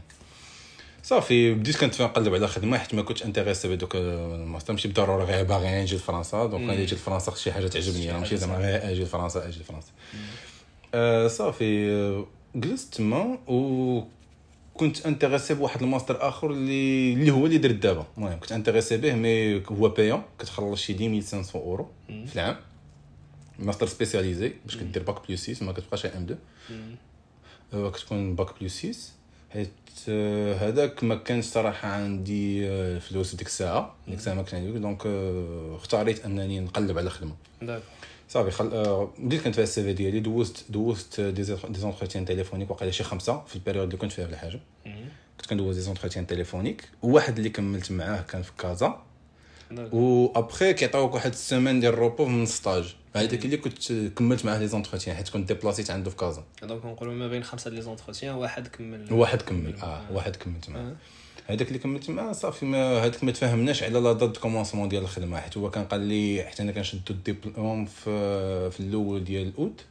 [1.03, 4.73] صافي بديت كنت نقلب على خدمة حيت ما كنتش intéressé بهذوك ال masters.
[4.73, 6.45] ماشي بالضرورة غير باغي نجي لفرنسا.
[6.45, 8.13] donc أنا جيت لفرنسا شي حاجة تعجبني.
[8.13, 9.91] ماشي زعما غير أجي لفرنسا أجي لفرنسا.
[10.93, 14.03] آه، صافي آه، جلست تما و
[14.81, 18.05] كنت intéressé بواحد الماستر آخر اللي اللي هو اللي درت دابا.
[18.17, 22.55] المهم كنت intéressé به mais هو payant كتخلص شي 10500 أورو في العام.
[23.59, 26.37] mastère spécialisé باش كدير bac plus 6 ما كتبقاش M2
[27.73, 29.13] آه، كتكون bac plus 6
[29.53, 29.69] حيت
[30.09, 34.79] آه، هذاك ما كانش صراحة عندي آه، فلوس ديك الساعة ديك الساعة ما كان عندي.
[34.79, 35.05] donc
[35.75, 37.35] اختاريت أنني نقلب على خدمة.
[37.61, 37.83] d'accord.
[38.31, 38.73] صافي خل...
[38.73, 41.43] آه، بديت كنت في ال CV ديالي دوزت دوزت des
[41.79, 44.59] entretiens téléphoniques واقيلا شي خمسة في ال période اللي كنت فيها في الحاجة.
[45.37, 49.01] كنت كندوز des entretiens téléphoniques وواحد اللي كملت معاه كان في كازا.
[49.71, 54.45] d'accord و après كيعطيوك واحد السيمين ديال ال repos من stage هذاك اللي كنت كملت
[54.45, 56.43] معاه les entretiens حيت كنت déplacit عنده في كازا.
[56.63, 59.13] donc نقولوا ما بين خمسة les entretiens واحد كمل.
[59.13, 60.95] واحد كمل آه واحد كملت معاه.
[61.47, 65.39] هذاك اللي كملت معاه صافي ما هذاك ما تفاهمناش على la date commencement ديال الخدمة.
[65.39, 69.81] حيت هو كان قال لي حيت أنا كنشدو الدبلوم في في الأول ديال الأوت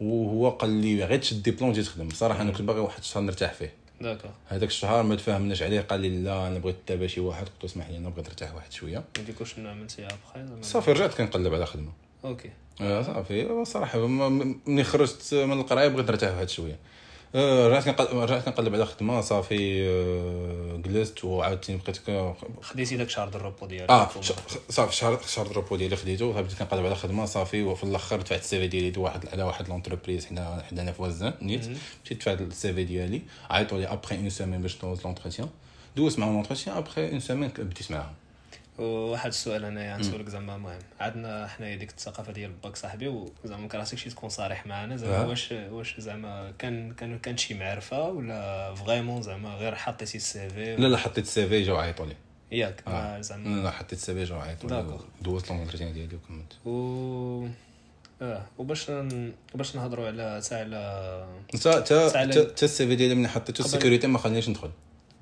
[0.00, 2.10] وهو قال لي غير تشد الدبلوم تجي تخدم.
[2.10, 3.72] صراحة أنا كنت باغي واحد الشهر نرتاح فيه.
[4.00, 4.30] d'accord.
[4.48, 7.44] هذاك الشهر ما تفاهمناش عليه قال لي لا أنا بغيت نتابع شي واحد.
[7.44, 9.04] قلت له اسمح لي أنا بغيت نرتاح واحد شوية.
[9.26, 11.92] du coup شنو عملتي ابخي صافي رجعت كنقلب على خدمة.
[12.24, 12.50] OK.
[12.80, 13.64] آه، صافي.
[13.64, 16.78] صراحة ملي خرجت من القراية بغيت نرتاح واحد شوية.
[17.34, 22.00] رجعت رجعت كنقلب على خدمة صافي آه، جلست وعاودتني بقيت
[22.62, 23.90] خديتي داك شهر ال repos ديالك.
[23.90, 24.08] آه
[24.70, 28.40] صافي شهر شهر ال repos ديالي خديته بديت كنقلب على خدمة صافي وفي الأخر دفعت
[28.40, 31.68] ال CV ديالي واحد على واحد l'entreprise حنا حدانا في وزان نيت.
[32.04, 35.48] مشيت دفعت ال CV ديالي عيطوا لي après une semaine باش ندوز l'entretien
[35.96, 38.14] دوزت معاهم l'entretien après une semaine بديت معاهم.
[38.78, 40.78] وواحد السؤال انايا غنسولك زعما مهم.
[41.00, 45.16] عندنا حنايا ديك الثقافة ديال باك صاحبي وزعما ما كرهتكش شي تكون صريح معنا زعما
[45.24, 45.28] آه.
[45.28, 50.76] واش واش زعما كان كان كانت شي معرفة ولا vraiment زعما غير حطيتي ال CV
[50.76, 52.16] لا لا حطيت ال CV جاو عيطوا لي
[52.52, 52.82] ياك.
[52.86, 53.16] آه.
[53.16, 53.62] لا زعما.
[53.62, 54.98] لا حطيت ال CV جاو عيطوا لي.
[55.22, 56.52] دوزت l'entretien ديالي وكملت.
[56.66, 57.46] و
[58.22, 59.32] آه وباش ن...
[59.54, 61.26] باش نهضروا على تاع على
[61.62, 64.48] تا تا على- تا تا ال CV ديالي ملي حطيته قبل- ال sécurité ما خلانيش
[64.48, 64.70] ندخل.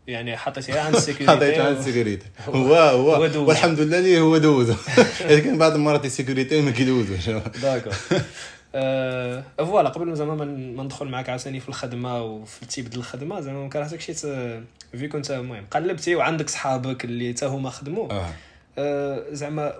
[0.06, 3.26] يعني عند حطيت عند ال sécurité ال sécurité هو هو هو.
[3.26, 3.48] دوز.
[3.48, 4.74] والحمد لله ليه هو دوزو.
[5.30, 7.28] لكن بعض المرات ال sécurité ما كيدوزوش
[7.62, 7.92] d'accord.
[8.74, 13.00] آه، voilà قبل ما زعما ما ندخل معاك عاوتاني في الخدمة وفي ال type ديال
[13.00, 14.62] الخدمة زعما ما كرهتكش شي ت-
[14.96, 18.30] في كنت المهم قلبتي وعندك صحابك اللي حتى هما خدموا آه،
[19.30, 19.74] زعما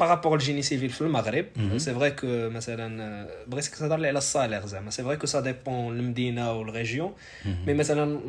[0.00, 1.46] par rapport ال génie civil في المغرب.
[1.76, 5.26] c'est vrai que مثلا آه، بغيتك تهضر لي على ال salaire زعما c'est vrai que
[5.26, 7.12] ça dépend المدينة وال région
[7.66, 8.20] mais مثلا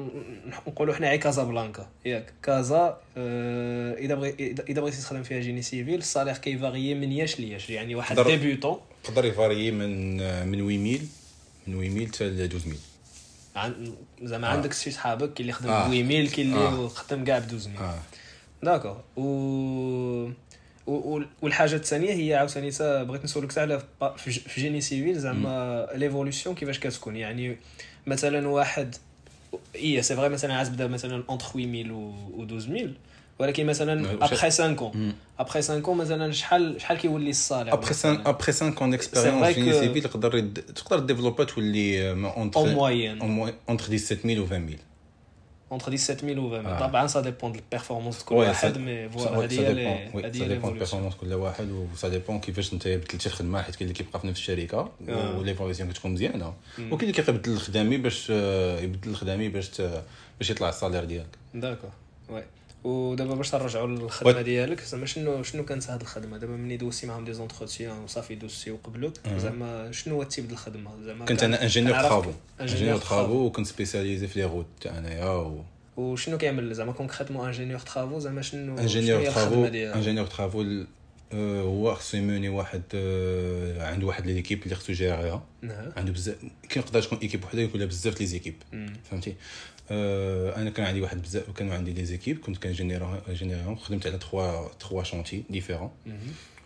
[0.67, 6.37] نقولوا حنا عي كازابلانكا ياك كازا آه، إذا بغيتي تخدم فيها génie civil ال salaire
[6.37, 11.01] كي varier من ياش لياش يعني واحد débutant يقدر ي varier من من 8000
[11.67, 12.79] من 8000 حتى ل 12000
[13.55, 13.93] عن
[14.23, 14.51] زعما آه.
[14.51, 15.87] عندك شي صحابك كاين اللي خدم آه.
[15.87, 16.69] ب 8000 كاين آه.
[16.69, 17.99] اللي خدم كاع ب 12000 آه
[18.63, 19.21] d'accord و
[20.87, 23.81] و- والحاجة الثانية هي عاوتاني تا بغيت نسولك على
[24.17, 27.57] في génie civil زعما l'évolution كيفاش كتكون يعني
[28.07, 28.95] مثلا واحد
[29.75, 32.89] اي c'est vrai مثلا عاد بدا مثلا entre 8000 و و 12000
[33.39, 35.13] ولكن مثلا après 5 ans مم.
[35.39, 38.93] après 5 ans مثلا شحال شحال كيولي ال salaire après 5 après 5 ans c'est
[38.95, 40.39] expérience vrai génie civil تقدر
[40.75, 42.65] تقدر développa تولي entre au
[43.27, 44.79] moins entre 17000 و 20000
[45.71, 46.87] entre 17000 و 20000 آه.
[46.87, 51.15] طبعا ça dépend ال performance كل واحد ça- mais voilà هذه هي هذه l'évolution performance
[51.15, 54.39] كل واحد و ça dépend كيفاش انت بدلتي الخدمه حيت كاين اللي كيبقى في نفس
[54.39, 54.91] الشركة.
[55.09, 58.29] و l'évolution كتكون مزيانه وكاين اللي كيبدل الخدامي باش
[58.83, 59.81] يبدل الخدامي باش
[60.39, 61.89] باش يطلع ال salaire ديالك d'accord
[62.29, 62.43] oui
[62.83, 67.25] ودابا باش نرجعوا للخدمة ديالك زعما شنو شنو كانت هذه الخدمة؟ دابا ملي دوزتي معاهم
[67.25, 71.61] des entretiens وصافي دوزتي وقبلوك زعما شنو هو ال type ديال الخدمه زعما كنت أنا
[71.61, 75.63] ingénieur travaux ingénieur travaux وكنت spécialisé في les routes تاع أنايا و
[75.97, 79.21] وشنو كيعمل؟ زعما كون خدموا ingénieur travaux زعما شنو ingénieur
[79.69, 80.29] ديالها ingénieur آه،
[81.33, 85.91] هو خصو يموني واحد آه، عنده واحد l'équipe اللي خصو ي gérer ها نعم.
[85.97, 86.35] عنده بزاف
[86.69, 88.55] كاين يقدر تكون équipe وحده يكون بزاف les équipes.
[89.11, 89.35] فهمتي؟
[89.91, 94.71] آه، أنا كان عندي واحد بزاف كانوا عندي les équipes كنت كنجيريهم خدمت على 3
[94.89, 95.89] 3 chantiers différents.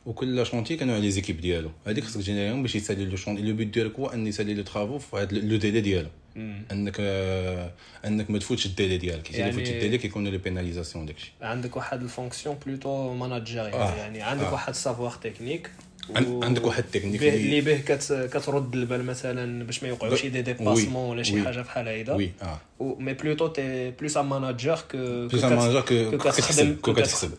[0.05, 1.71] وكل chantier كانوا على les équipes ديالو.
[1.87, 4.99] هذيك خصك تجيريهم باش يسالي le chantier le but ديالك هو ان يسالي le travaux
[4.99, 6.09] في هذا le délai ديالو.
[6.35, 6.65] مم.
[6.71, 7.71] انك آه،
[8.05, 11.75] انك ما تفوتش ال délai ديالك يعني- تفوت ال délai كيكون le pénalisation داكشي عندك
[11.75, 13.95] واحد ال fonction plutôt managériale آه.
[13.95, 14.53] يعني عندك آه.
[14.53, 15.69] واحد savoir technique
[16.15, 21.09] عندك واحد التكنيك اللي- به كت كترد البال مثلا باش ما يوقعوش شي des dépassements
[21.09, 21.41] ولا شي.
[21.43, 22.13] حاجة بحال هيدا.
[22.13, 22.59] oui آه.
[22.79, 26.75] mais plutôt t'es plus un manager que plus un manager que- كتخدم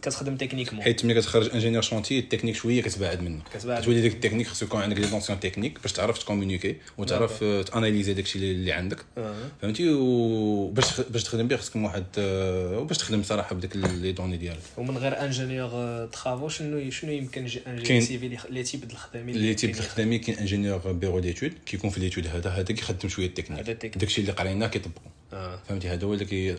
[0.02, 3.40] كتخدم techniquement حيت ملي كتخرج ingénieur chantier ال technique شوية كتبعد منه
[3.84, 7.62] تولي ديك التكنيك خصو يكون عندك les notions techniques باش تعرف ت communiquer وتعرف آه،
[7.62, 9.34] ت analyser داكشي اللي عندك آه.
[9.62, 14.58] فهمتي وباش باش تخدم به خصك واحد آه، وباش تخدم صراحة بديك les données ديالك
[14.76, 19.54] ومن غير ingénieur travaux شنو شنو يمكن ingénieur civil يخ- les types د الخدامين les
[19.54, 23.96] types الخدامي كاين ingénieur bureau d'études كيكون في l'étude هذا هذا كيخدم شوية التكنيك.
[23.96, 25.62] داكشي اللي قريناه كيطبقو آه.
[25.68, 26.56] فهمتي؟ هذا هو اللي كي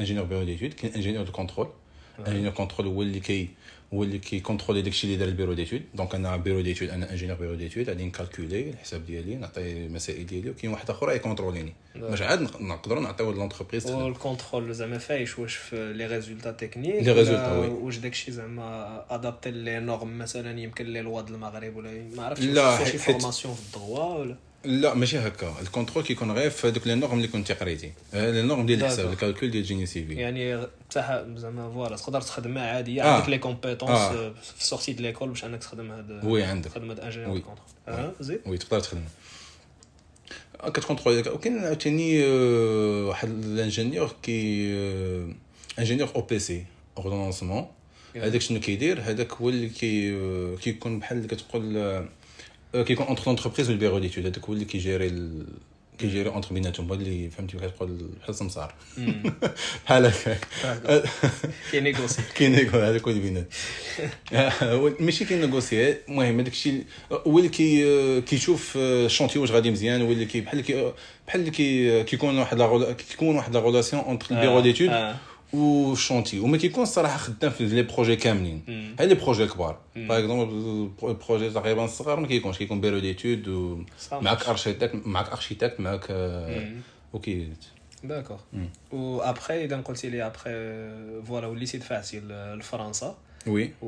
[0.00, 1.68] ingénieur bureau d'études كاين ingénieur de contrôle.
[2.28, 3.48] ingénieur contrôle هو اللي كي
[3.94, 7.10] هو اللي كي contrôler داكشي اللي دار ال bureau d'études donc أنا bureau d'études أنا
[7.10, 11.17] ingénieur bureau d'études غادي ن calculer الحساب ديالي نعطي المسائل ديالي وكاين واحد اخر ي
[11.17, 16.06] contrôler ني باش عاد نق- نقدروا نعطيو l'entreprise وال contrôle زعما فايش واش في les
[16.06, 17.66] résultats techniques les résultats, oui.
[17.68, 22.84] واش داكشي زعما adapté les normes مثلا يمكن لي لوا المغرب ولا ما عرفتش لا،
[22.84, 25.54] شي formation في ال droit ولا لا ماشي هكا.
[25.60, 28.84] ال contrôle كيكون غير في هذوك les normes اللي كنتي قريتي آه، les normes ديال
[28.84, 29.12] الحساب.
[29.12, 33.02] ال calcul ديال génie civil يعني تاع زعما voilà تقدر تخدم عادي.
[33.02, 33.14] آه.
[33.14, 34.34] عندك les compétences آه.
[34.56, 36.70] في sortie de l'école باش انك تخدم هاد oui عندك.
[36.70, 37.40] خدمه ingénieur oui.
[37.40, 39.04] contrôle آه زيد oui تقدر تخدم.
[40.64, 42.24] كت contrôler وكاين عاوتاني
[43.02, 44.72] واحد ال ingénieur كي
[45.78, 46.64] ingénieur OPC
[46.98, 47.66] ordonnancement
[48.16, 50.16] هذاك شنو كيدير؟ هذاك هو اللي كي
[50.56, 52.08] كيكون بحال كتقول
[52.74, 55.46] كيكون entre l'entreprise وال bureau d'études هذاك هو اللي كي gérer ال-
[55.98, 57.88] كي gérer entre بيناتهم هو اللي فهمتي كتقول
[58.20, 58.74] بحال السمسار.
[59.86, 60.46] بحال هكاك
[61.70, 63.48] كي négocier كاين هذاك هو البنات
[65.00, 70.02] ماشي كاين négocier المهم هذاك الشيء هو اللي كي كيشوف ال chantier واش غادي مزيان
[70.02, 70.92] هو اللي كي بحال كي
[71.26, 75.14] بحال كي كيكون واحد لا كيكون واحد la relation entre ال bureau d'études
[75.54, 75.56] آه.
[75.58, 78.96] وال chantier وما كيكون الصراحه خدام في les projets كاملين مم.
[78.98, 83.84] هاي les projets كبار par exemple ال projet تقريبا الصغار ما كيكونش كيكون bureau d'études
[84.00, 84.22] صح.
[84.22, 86.80] معك architecte معك architecte معك آه، مم.
[87.14, 87.48] OK
[88.04, 88.68] d'accord مم.
[88.92, 90.50] و ابخي اذا قلتي لي après
[91.26, 93.86] voilà وليتي دفعتي ل- لفرنسا oui و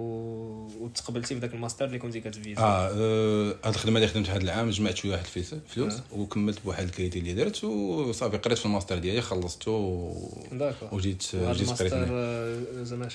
[0.80, 4.42] وتقبلتي في ذاك الماستر اللي كنتي كت viser آه آه، هاد الخدمة اللي خدمت هاد
[4.42, 6.02] العام جمعت شوية واحد الفلوس فلوس آه.
[6.12, 10.12] وكملت بواحد الكريدي اللي درت وصافي قريت في الماستر ديالي خلصته و...
[10.92, 11.92] وجيت جيت قريت.
[12.10, 13.08] آه، زعما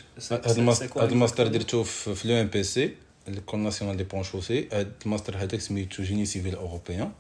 [1.04, 2.92] هاد الماستر؟ درتو في l'ENPC
[3.28, 7.12] l'École nationale des ponts et chaussées هاد الماستر هذاك سميتو génie civil européen.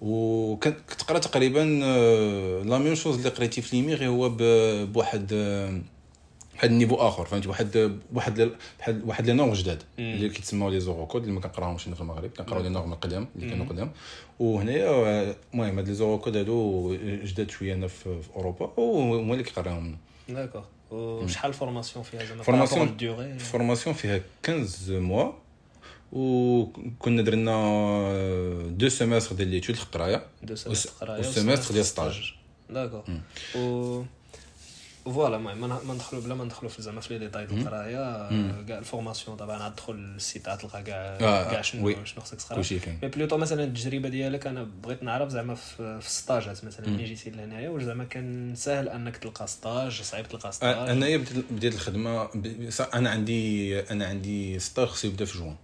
[0.00, 4.92] وكنت كتقرا تقريبا آه، la même chose اللي قريتي في l'EMI غير هو ب-
[6.58, 9.82] بواحد واحد النيفو آخر فهمتي؟ واحد واحد بحال واحد les normes جداد.
[9.98, 13.50] اللي كيتسموا les Eurocodes اللي ما كنقراهمش هنا في المغرب كنقراو les normes القدام اللي
[13.50, 13.66] كانوا.
[13.66, 13.90] قدام.
[14.38, 16.94] وهنايا المهم هاد les Eurocodes هادو
[17.24, 19.96] جداد شوية هنا في أوروبا وهما اللي كيقراهم
[20.28, 25.32] d'accord وشحال formation فيها زعما؟ formation- durée ال formation فيها 15 mois
[26.12, 27.54] وكنا درنا
[28.68, 32.32] deux semestres ديال l'étude القراية deux semestres قراية وال semestre ديال stage.
[32.70, 33.02] d'accord
[35.12, 37.46] voilà المهم ما ندخلوا بلا ما ندخلوا في زعما في les détails.
[37.46, 38.28] ديال القرايه
[38.62, 41.96] كاع ال formation طبعا عاد تدخل لل site عاد تلقى كاع آه، كاع شنو oui.
[42.06, 42.62] شنو خصك تقرا
[43.02, 47.30] mais plutôt مثلا التجربة ديالك أنا بغيت نعرف زعما في ال stageات مثلا ملي جيتي
[47.30, 52.28] لهنايا واش زعما كان ساهل أنك تلقى stage صعيب تلقى آه، stage؟ أنايا بديت الخدمة
[52.94, 55.56] أنا عندي أنا عندي stage خصو يبدأ في juin.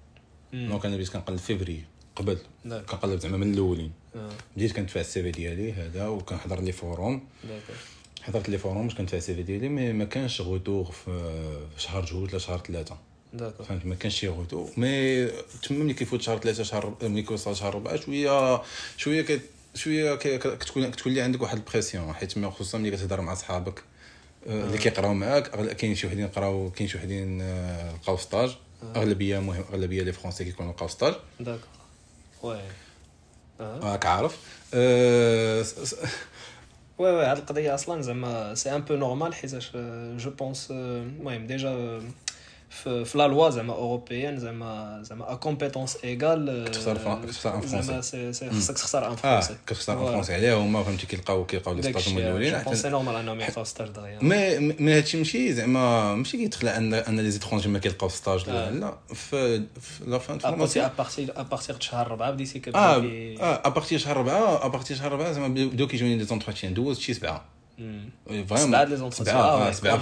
[0.52, 1.84] donc أنا بديت كنقلب فيفري
[2.16, 2.38] قبل.
[2.64, 3.92] كنقلب زعما من الأولين.
[4.16, 7.28] آه، بديت كندفع ال CV ديالي هذا وكنحضر les forums.
[8.26, 11.40] حضرت les forums باش كندفع ال CV ديالي mais ما كانش retour في
[11.78, 12.96] شهر جوج ولا شهر ثلاثة
[13.32, 15.26] d'accord فهمت؟ ما كانش شي retour mais
[15.62, 18.62] تما ملي كيفوت شهر ثلاثة شهر ملي كيوصل شهر ربعة شوية
[18.96, 19.40] شوية كت
[19.74, 23.82] شوية كتكون كتولي عندك واحد ال pression حيت ما خصوصا ملي كتهضر مع صحابك
[24.46, 28.56] آه، اللي كيقراو معاك كاين شي وحدين قراو كاين شي وحدين آه، لقاو stage
[28.96, 31.68] أغلبية مهم أغلبية les Français كيكونوا لقاو stage d'accord
[32.42, 32.60] oui
[33.60, 34.38] راك عارف
[37.00, 38.70] آه، س- س- وي وي هاد القضية أصلا زعما c'est
[41.68, 42.23] un
[42.82, 47.66] في في la loi زعما européenne زعما زعما à compétences égales كتختار فر- كتختار un
[47.66, 48.32] زعما Français.
[48.32, 50.10] si si خصك تختار un آه Français كتختار voilà.
[50.10, 53.16] Français عليها هما فهمتي كيلقاو كيلقاو les stages هما الاولين je حتى- pense c'est normal
[53.16, 57.68] انهم يعطيو stage دغيا مي مي هادشي ماشي زعما ماشي كيدخل ان ان les étrangers
[57.68, 58.70] ما كيلقاو stage لا آه.
[58.70, 62.58] لا في في la fin à partir formation à partir à partir شهر ربعه بديتي
[62.58, 66.16] كتبدا آه كي- آه à partir شهر ربعه à partir شهر ربعه زعما بداو كيجوني
[66.16, 67.53] les entretiens دوزت شي سبعه مم.
[68.26, 69.98] vraiment سبعة les entretiens.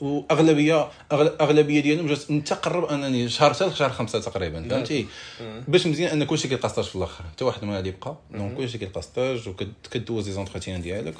[0.00, 5.06] واغلبيه اغلبيه ديالهم جات انت قرب انني شهر ثالث شهر خمسه تقريبا فهمتي.
[5.68, 8.78] باش مزيان ان كلشي كيلقى stage في الآخر حتى واحد ما غادي يبقى donc كلشي
[8.78, 11.14] كيلقى stage وكدوز les entretiens ديالك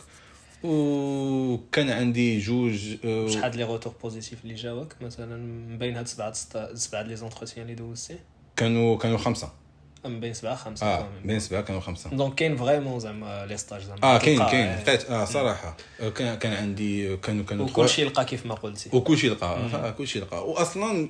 [0.63, 2.97] وكان عندي جوج
[3.29, 6.33] شحال les retours positifs اللي جاوك مثلا من بين هاد سبعه
[6.75, 8.19] سبعه les entretiens اللي دوزتي
[8.57, 9.64] كانوا كانوا خمسه
[10.09, 11.09] بين سبعة خمسة آه.
[11.25, 12.11] بين سبعة كانوا خمسة.
[12.11, 15.77] donc كاين vraiment زعما les stages زعما آه كاين كاين لقيت آه صراحة.
[16.01, 18.91] آه، كان كان عندي كانوا كانوا وكل شيء لقى كيف ما قلتي.
[18.93, 21.09] وكل شيء لقى آه كل شيء لقى واصلا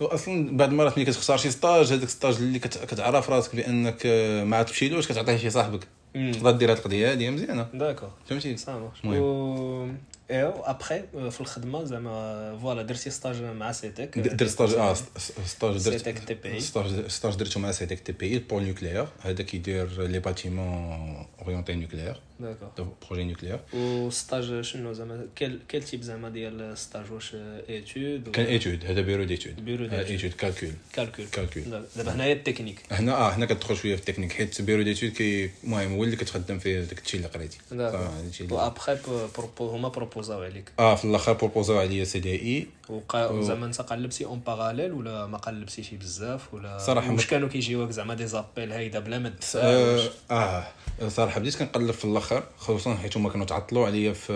[0.00, 4.44] واصلا بعض المرات ملي كتختار شي stage هذاك stage اللي كت- كتعرف راسك بأنك آه،
[4.44, 5.86] ما تمشيلوش كتعطيه شي صاحبك.
[6.14, 9.20] تقدر دير هاد القضية هادي مزيانه d'accord فهمتي ça marche المهم.
[9.22, 9.88] و
[10.30, 15.18] ايوا ابخي في الخدمة زعما voilà درتي stage مع SETEC د- درت stage آه ست-
[15.46, 16.60] stage درت SETEC TP.
[16.60, 22.88] stage stage درتو مع SETEC TP pôle nucléaire هذا كيدير les bâtiments orientés nucléaire d'accord
[23.10, 27.36] projet nucléaire و stage شنو زعما quel quel type زعما ديال stage واش
[27.68, 30.06] étude كان étude هذا bureau d'études bureau d'études.
[30.06, 31.62] étude calcul calcul calcul.
[31.96, 32.80] دابا هنايا التكنيك.
[32.90, 34.32] هنا آه هنا كتدخل شوية في التكنيك.
[34.32, 38.18] حيت bureau d'études كي المهم هو اللي كتخدم فيه داك الشيء اللي قريتي d'accord صراحة
[38.18, 38.96] هادشي اللي- و ابخي
[39.38, 44.38] propos هما بروبوزاو عليك آه في الآخر بروبوزاو عليا CDI واخا زعما انت قلبتي en
[44.40, 49.18] parallèle ولا ما قلبتيش بزاف ولا صراحة واش كانوا كيجيوك زعما des appels هايدا بلا
[49.18, 50.66] ما تدفع آه, آه
[51.08, 54.32] صراحة بديت كنقلب في الآخر خصوصا حيت هما كانوا تعطلوا عليا في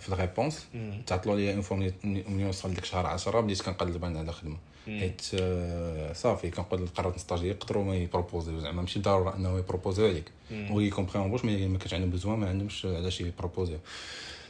[0.00, 0.66] في ال réponse.
[1.06, 5.22] تعطلوا عليا une fois ملي وصل ديك شهر 10 بديت كنقلب أنا على خدمه حيت
[5.40, 10.24] آه صافي كنقول قررت نستاجي يقدروا ما يبروبوزيو زعما ماشي ضروري إنهم يبروبوزيو عليك.
[10.70, 13.78] oui كومبريون بوش mais ما كانش عندهم besoin ما عندهمش علاش يبروبوزيو.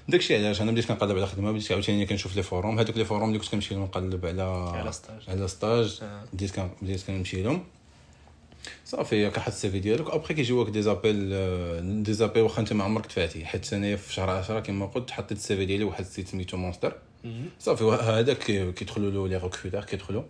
[0.08, 2.78] داكشي علاش أنا بديت كنقلب على خدمة بديت عاوتاني كنشوف les forums.
[2.78, 5.20] هذوك les forums اللي كنت كنمشي لهم نقلب على على stage.
[5.28, 6.24] على stage آه.
[6.32, 7.64] بديت بديت كنمشي لهم.
[8.84, 10.10] صافي ياك حط ال CV ديالك.
[10.10, 14.30] ابخي كيجيوك des appels des appels واخا انت ما عمرك تفاتي حيت أنايا في شهر
[14.30, 16.96] 10 كما قلت حطيت ال CV ديالي واحد ال site سميتو Monster
[17.58, 18.38] صافي هذاك
[18.74, 20.22] كيدخلوا له les recruteurs كيدخلوا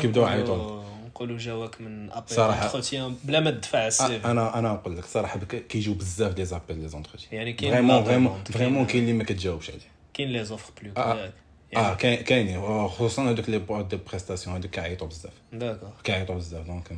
[0.00, 2.66] كيبداو يعيطوا نقولوا جاوك من appel صراحة.
[2.66, 6.78] entretien بلا ما تدفع ال CV أنا أنا نقول لك صراحة كيجيو بزاف des appels
[6.78, 9.80] les entretiens يعني كاين vraiment vraiment vraiment كاين- كاين اللي ما كتجاوبش عليه
[10.14, 11.32] كاين les offres plus آه.
[11.76, 16.66] آه كاين كاينين خصوصا هذوك les boîtes de prestation هذوك كيعيطوا بزاف d'accord كيعيطوا بزاف
[16.66, 16.92] donc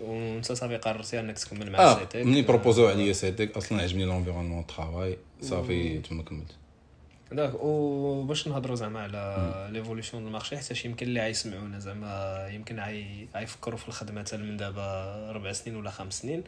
[0.00, 4.66] وانت صافي قررتي انك تكمل مع آه Setec ملي بروبوزاو عليا Setec أصلا عجبني l'environnement
[4.66, 6.50] travail صافي تما كملت
[7.32, 12.78] داك وباش نهضروا زعما على l'évolution ال marché حتى شي يمكن اللي عيسمعونا زعما يمكن
[13.34, 16.42] عيفكروا في الخدمة حتى من دابا ربع سنين ولا خمس سنين.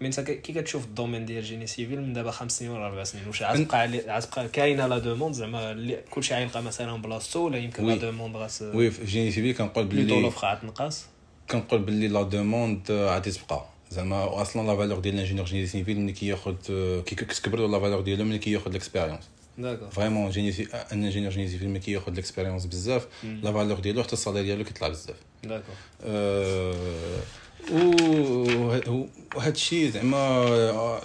[0.00, 3.04] mais انت كي كتشوف ال domaine ديال génie civil من دابا خمس سنين ولا ربع
[3.04, 7.86] سنين واش عتبقى عتبقى كاينة la demande زعما اللي كلشي عيلقى مثلا بلاصتو ولا يمكن
[7.86, 7.94] لا.
[7.96, 11.06] demande غاس وي في génie civil كنقول plutôt باللي l'offre غتنقص
[11.50, 16.00] كنقول باللي la demande غادي تبقى زعما أصلا la valeur ديال ال ingénieur génie civil
[16.00, 16.54] ملي كياخذ
[17.02, 19.28] كي كتكبر la valeur ديالو ملي كياخذ l'expérience
[19.90, 24.12] vraiment génie ci- un ingénieur génie civil ملي كياخذ l'expérience بزاف la valeur ديالو حتى
[24.12, 25.74] ال salaire ديالو كيطلع بزاف d'accord
[29.36, 31.00] وهذا الشيء زعما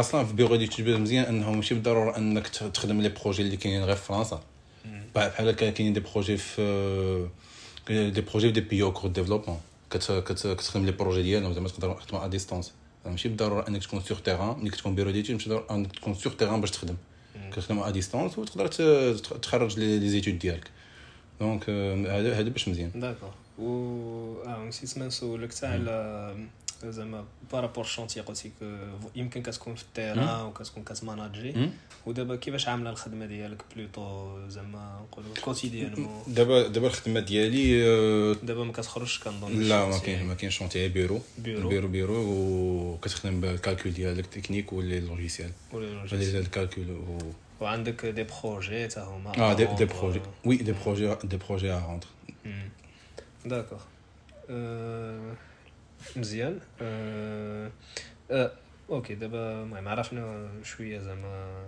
[0.00, 3.84] أصلا في bureau d'études تجبر مزيان انه ماشي بالضروره انك تخدم les projets اللي كاينين
[3.84, 4.42] غير في فرنسا
[5.14, 7.28] بحال هكا كاينين des projets في
[7.88, 12.26] des projets des pays en cours développement كتخدم les projets ديالهم زعما تقدر تخدم à
[12.26, 12.72] distance
[13.06, 16.32] ماشي بالضروره انك تكون sur terrain ملي كتكون bureau d'études ماشي بالضروره انك تكون sur
[16.32, 16.96] terrain باش تخدم
[17.52, 18.66] كتخدم à distance وتقدر
[19.16, 20.70] تخرج les études ديالك
[21.40, 26.36] donc هذا هذا باش مزيان d'accord و آه نسيت ما نسولك حتى على
[26.90, 28.64] زعما par rapport chantier قلتي que
[29.16, 31.70] يمكن كتكون في ال terrain وكتكون كتماناجي.
[32.06, 37.84] ودابا كيفاش عامله الخدمه ديالك plutôt زعما نقولوا quotidiennement دابا دابا الخدمه ديالي
[38.42, 39.98] دابا ما كتخرجش كنظن لا ما.
[39.98, 41.68] كاين ما كاينش chantier bureau bureau.
[41.68, 47.18] bureau بيرو وكتخدم بال calcul ديالك تكنيك ولا logiciel ولا ال calcul و
[47.60, 50.20] وعندك des projets حتى هما آه des des projets.
[50.44, 52.06] oui des projets des projets à rendre
[54.50, 55.34] آه،
[56.16, 57.70] مزيان آه،
[58.30, 58.52] آه،
[58.90, 61.64] okay دابا المهم عرفنا شوية زعما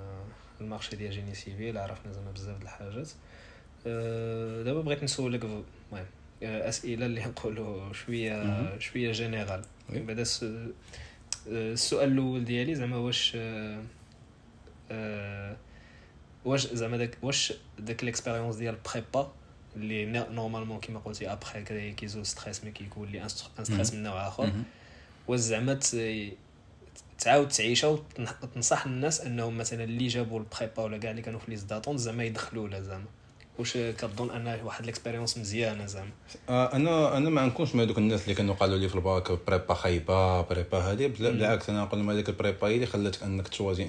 [0.61, 3.09] ال marché ديال génie civil عرفنا زعما بزاف د الحاجات
[3.87, 6.07] آه، دابا بغيت نسولك المهم
[6.43, 8.81] آه، أسئلة اللي نقولوا شوية مهم.
[8.81, 9.63] شوية général.
[9.89, 10.69] بعدا آه،
[11.49, 13.37] السؤال الأول ديالي زعما واش
[16.45, 19.33] واش زعما داك واش داك l'expérience ديال prépa
[19.77, 24.29] اللي normalement كيما قلتي ابخي كي- كيزول stress mais كيكون لي un stress من نوع
[24.29, 24.51] آخر.
[25.29, 25.81] واش زعما
[27.19, 27.89] تعاود تعيشها
[28.43, 31.99] وتنصح الناس أنهم مثلا اللي جابوا ال prépa ولا كاع اللي كانوا في لي زداتون
[31.99, 33.05] زعما يدخلوا لها زعما.
[33.59, 36.11] واش كتظن انها واحد l'expérience مزيانة زعما؟
[36.49, 39.33] آه، أنا أنا ما نكونش مع دوك الناس اللي كانوا قالوا لي في ال bac
[39.47, 43.49] prépa خايبة prépa هذه بالعكس أنا نقول لهم هذيك ال prépa هي اللي خلاتك أنك
[43.49, 43.85] توازي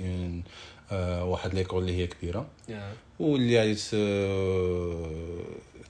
[1.23, 2.47] واحد l'école اللي هي كبيرة.
[3.19, 3.95] واللي غادي ت-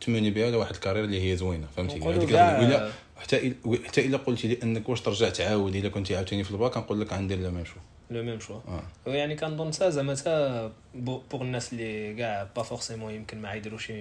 [0.01, 3.53] تموني بها لواحد ال carrière اللي هي زوينة فهمتي؟ هذيك ولا حتى
[3.87, 7.13] حتى إلا قلتي لي إنك واش ترجع تعاود إلا كنتي عاوتاني في الباك نقول لك
[7.13, 7.75] غندير la même chose.
[8.11, 8.59] le même choix
[9.07, 9.09] آه.
[9.09, 13.91] يعني كنظن حتى زعما حتى pour الناس اللي كاع pas forcément يمكن ما يديروش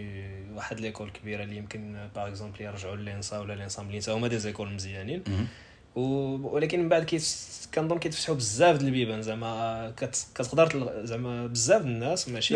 [0.54, 4.72] واحد l'école كبيرة اللي يمكن par exemple يرجعوا للإنسا ولا لانسامبلي حتى هما des écoles
[4.72, 5.22] مزيانين.
[5.96, 7.24] ولكن من بعد كيت
[7.74, 12.54] كنظن كيتفتحوا بزاف د البيبان زعما كت- كتقدر زعما بزاف الناس ماشي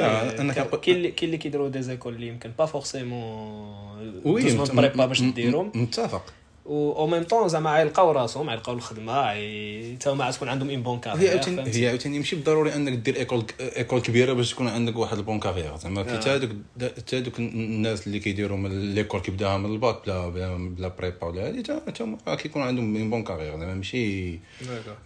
[0.76, 4.42] كاين اللي كاين اللي كيديروا des écoles اللي يمكن pas forcément oui
[4.76, 6.32] prépa باش ديرهم متفق.
[6.70, 9.22] au même temps زعما عيلقاو راسهم عيلقاو الخدمة
[9.94, 12.92] حتى هما تكون عندهم une bonne هي carrière عاوتاني فهمتي؟ هي عاوتاني ماشي بالضروري أنك
[12.92, 16.16] دير école école كبيرة باش تكون عندك واحد ال bonne carrière زعما آه.
[16.16, 16.50] حتى هذوك
[16.96, 21.48] حتى هذوك الناس اللي كيديروا من l'école كيبداها من الباك بلا بلا, بلا prépa ولا
[21.48, 24.38] هذه حتى هما كيكون عندهم une bonne carrière زعما ماشي.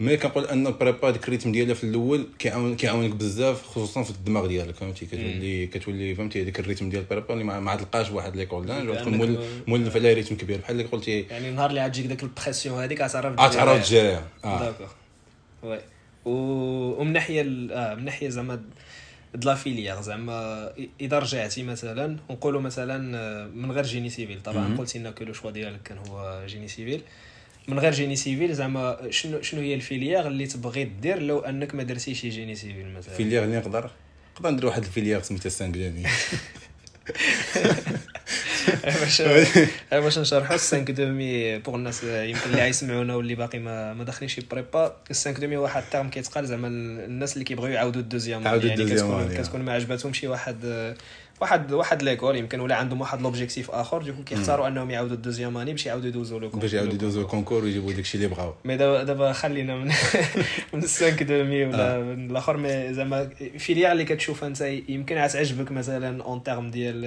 [0.01, 4.03] mais كنقول أن ال prépa ديك ال rythme ديالها في الأول كيعاون كيعاونك بزاف خصوصا
[4.03, 7.77] في الدماغ ديالك فهمتي كتولي كتولي فهمتي هذيك ال rythme ديال ال prépa اللي ما
[7.77, 11.71] تلقاش واحد l'école دانج تكون مول- مولف على rythme كبير بحال اللي قلتي يعني النهار
[11.71, 14.61] اللي غتجيك داك ال pression هذيك غتعرف غتعرف تجاريها آه.
[14.61, 14.88] d'accord.
[15.62, 15.79] oui.
[16.25, 18.62] ومن ناحية آه من ناحية زعما
[19.35, 24.42] د la filière زعما إذا رجعتي مثلا ونقولوا مثلا آه، من غير génie civil.
[24.43, 24.79] طبعا مهم.
[24.79, 27.03] قلتي انك le choix ديالك كان هو génie civil.
[27.69, 31.75] من غير génie civil زعما شنو شنو هي ال filière اللي تبغي دير لو أنك
[31.75, 33.90] ما درتيش génie civil مثلا؟ filière اللي نقدر؟
[34.37, 36.07] نقدر ندير واحد ال filière سميتها سانكلاني
[39.01, 39.22] باش
[39.93, 44.97] باش نشرحوا 5 demi pour الناس يمكن اللي غيسمعونا واللي باقي ما ما داخلينش prépa
[45.09, 49.35] 5 demi واحد ال terme كيتقال زعما الناس اللي كيبغيو يعاودوا ال deuxième يعني كتكون.
[49.35, 50.95] كتكون ما عجباتهمش شي واحد
[51.41, 55.57] واحد واحد l'école يمكن ولا عندهم واحد l'objectif آخر donc كيختاروا أنهم يعاودوا ال deuxième
[55.57, 58.55] année باش يعاودوا يدوزوا لو باش يعاودوا يدوزوا ال concours ويجيبوا داكشي اللي بغاو.
[58.64, 59.85] mais دابا دابا خلينا من
[60.72, 61.99] من 5 demi ولا آه.
[62.01, 67.05] من الآخر mais زعما filière اللي كتشوف أنت يمكن تعجبك مثلا en termes ديال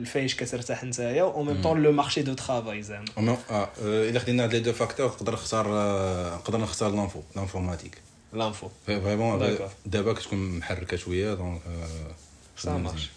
[0.00, 3.04] الفايش كترتاح نتايا و même temps le marché de travail زعما.
[3.50, 7.98] آه، إلا خدينا هاد les deux facteurs نقدر نختار آه، نقدر نختار l'info l'informatique.
[8.32, 8.68] l'info.
[8.86, 9.58] vraiment.
[9.86, 12.14] دابا كتكون محركة شوية donc آه،
[12.56, 13.15] Ça marche.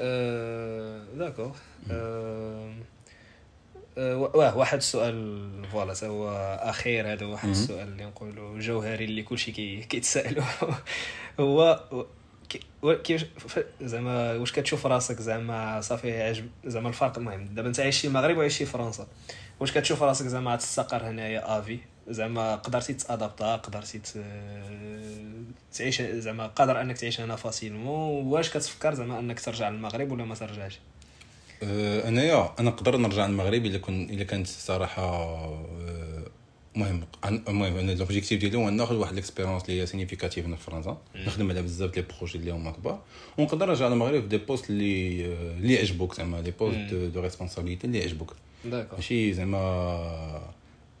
[0.00, 1.52] آه، d'accord.
[1.90, 2.72] آه،
[3.98, 6.30] آه، واه واحد السؤال voilà تا هو
[6.62, 7.48] أخير هذا واحد.
[7.48, 10.44] السؤال اللي نقولوا جوهري اللي كلشي كي كيتسالوا
[11.40, 11.80] هو
[12.48, 12.60] كي-
[13.04, 13.26] كيفاش
[13.80, 17.44] زعما واش كتشوف راسك؟ زعما صافي عجب زعما الفرق المهم.
[17.44, 19.06] دابا انت عايش في المغرب وعايش في فرنسا.
[19.60, 21.78] واش كتشوف راسك زعما تستقر هنايا آفي؟
[22.08, 24.00] زعما قدرتي تادابتا قدرتي
[25.78, 30.34] تعيش زعما قادر انك تعيش هنا فاسيلمون واش كتفكر زعما انك ترجع للمغرب ولا ما
[30.34, 30.78] ترجعش؟
[31.62, 36.26] آه، أنايا أنا نقدر نرجع للمغرب إلا كن إلا كانت صراحة آه،
[36.76, 40.98] المهم المهم أنا l'objectif ديالي هو ناخذ واحد l'expérience اللي هي significative هنا في فرنسا.
[41.16, 43.00] نخدم على بزاف les projets اللي هما كبار.
[43.38, 47.86] ونقدر نرجع للمغرب في des postes اللي آه، اللي يعجبوك زعما les postes de, responsabilité
[47.86, 50.42] اللي يعجبوك d'accord ماشي زعما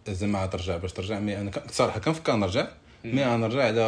[0.08, 2.68] زعما ترجع باش ترجع mais أنا صراحة كنفكر نرجع.
[3.14, 3.80] mais أنا نرجع على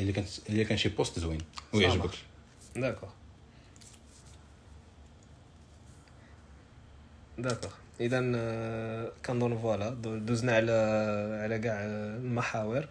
[0.00, 1.38] الا كانت الا كان شي poste زوين.
[1.72, 2.10] ويعجبك
[2.76, 3.08] d'accord
[7.38, 9.88] d'accord اذا آه، كنظن voilà.
[9.90, 10.72] دو- دوزنا على
[11.42, 12.86] على كاع المحاور.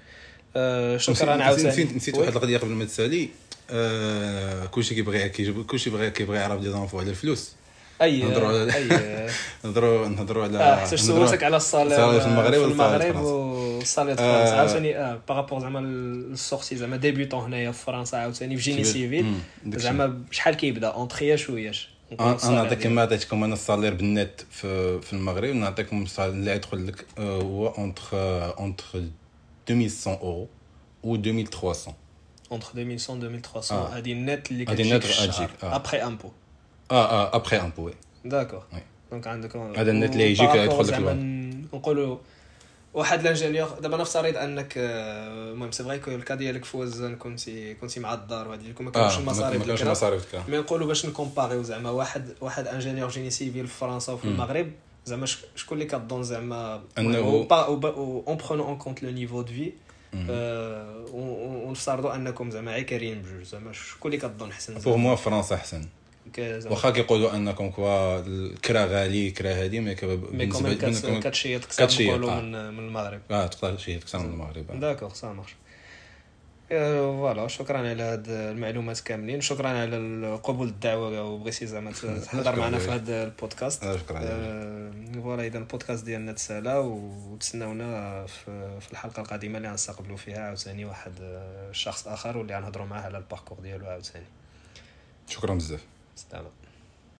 [0.55, 1.84] آه، شكرا عاوتاني.
[1.95, 2.15] نسيت.
[2.17, 3.29] واحد القضية قبل ما تسالي.
[3.69, 5.29] آه كلشي كيبغي
[5.63, 7.51] كلشي بغى كيبغي يعرف des infos على الفلوس.
[8.01, 8.88] أي نهضروا على- اي
[9.63, 13.15] نهضروا نهضروا على نهضروا- سولتك على ال salaire في المغرب في المغرب
[13.84, 14.01] فرنسا.
[14.01, 14.45] وال salaire في آه.
[14.45, 18.84] فرنسا عاوتاني آه par rapport زعما السورسي زعما débutant هنايا في فرنسا عاوتاني في génie
[18.84, 19.34] civil.
[19.67, 22.79] زعما شحال كيبدا اونتخيا شوياش أنا نعطيك.
[22.79, 27.41] كما عطيتكم أنا ال salaire بال net في في المغرب نعطيكم اللي يدخل لك آه،
[27.41, 28.03] هو entre
[28.59, 28.86] entre
[29.69, 30.47] 2100 اورو
[31.03, 31.95] و 2300
[32.51, 33.97] entre 2100 2300 آه.
[33.97, 35.03] هذه النت اللي كتجيك
[35.63, 35.75] آه.
[35.76, 36.30] après impôt
[36.91, 37.93] آه آه après impôt oui
[38.26, 38.64] d'accord.
[39.11, 41.17] donc عندك هذا النت اللي يجيك يدخل لك.
[41.73, 42.17] نقولوا
[42.94, 47.74] واحد l'ingénieur دابا نفترض انك آه، المهم c'est que ال cas ديالك في وزن كنتي
[47.74, 49.91] كنتي مع الدار وهذه ما كانوش آه ما المصاريف ما كانش الكرا.
[49.91, 54.26] مصاريف الكرا mais نقولوا باش نكومباريو زعما واحد واحد ingénieur génie civil في فرنسا وفي
[54.26, 54.72] المغرب.
[55.06, 55.26] زعما
[55.56, 57.48] شكون اللي كتظن زعما؟ أنه- اون
[58.38, 59.72] برونون اون كونت لو نيفو دو في
[61.14, 63.44] ونفترضوا انكم زعما عكارين بجوج.
[63.44, 65.86] زعما شكون اللي كتظن احسن pour moi فرنسا احسن
[66.65, 70.74] واخا كيقولوا أنكم que الكرا غالي كرا هادي mais بالنسبة
[71.19, 72.41] كت- كتشيط كثر نقولوا.
[72.41, 73.21] من المغرب.
[73.32, 74.71] آه تقدر شي كثر من المغرب.
[74.71, 74.76] آه.
[74.76, 75.55] d'accord ça marche.
[76.71, 79.41] آه، voilà شكرا على هاد المعلومات كاملين.
[79.41, 83.84] شكرا على قبول الدعوة وبغيتي زعما تحضر معنا في هذا البودكاست.
[83.84, 84.19] آه، شكرا
[85.24, 91.13] voilà اذا البودكاست ديالنا تسالى وتسناونا في الحلقة القادمة اللي غنستقبلوا فيها عاوتاني واحد
[91.71, 94.26] شخص آخر واللي غنهضروا معاه على ال parcours ديالو عاوتاني.
[95.28, 95.80] شكرا بزاف.
[96.16, 96.62] Stop.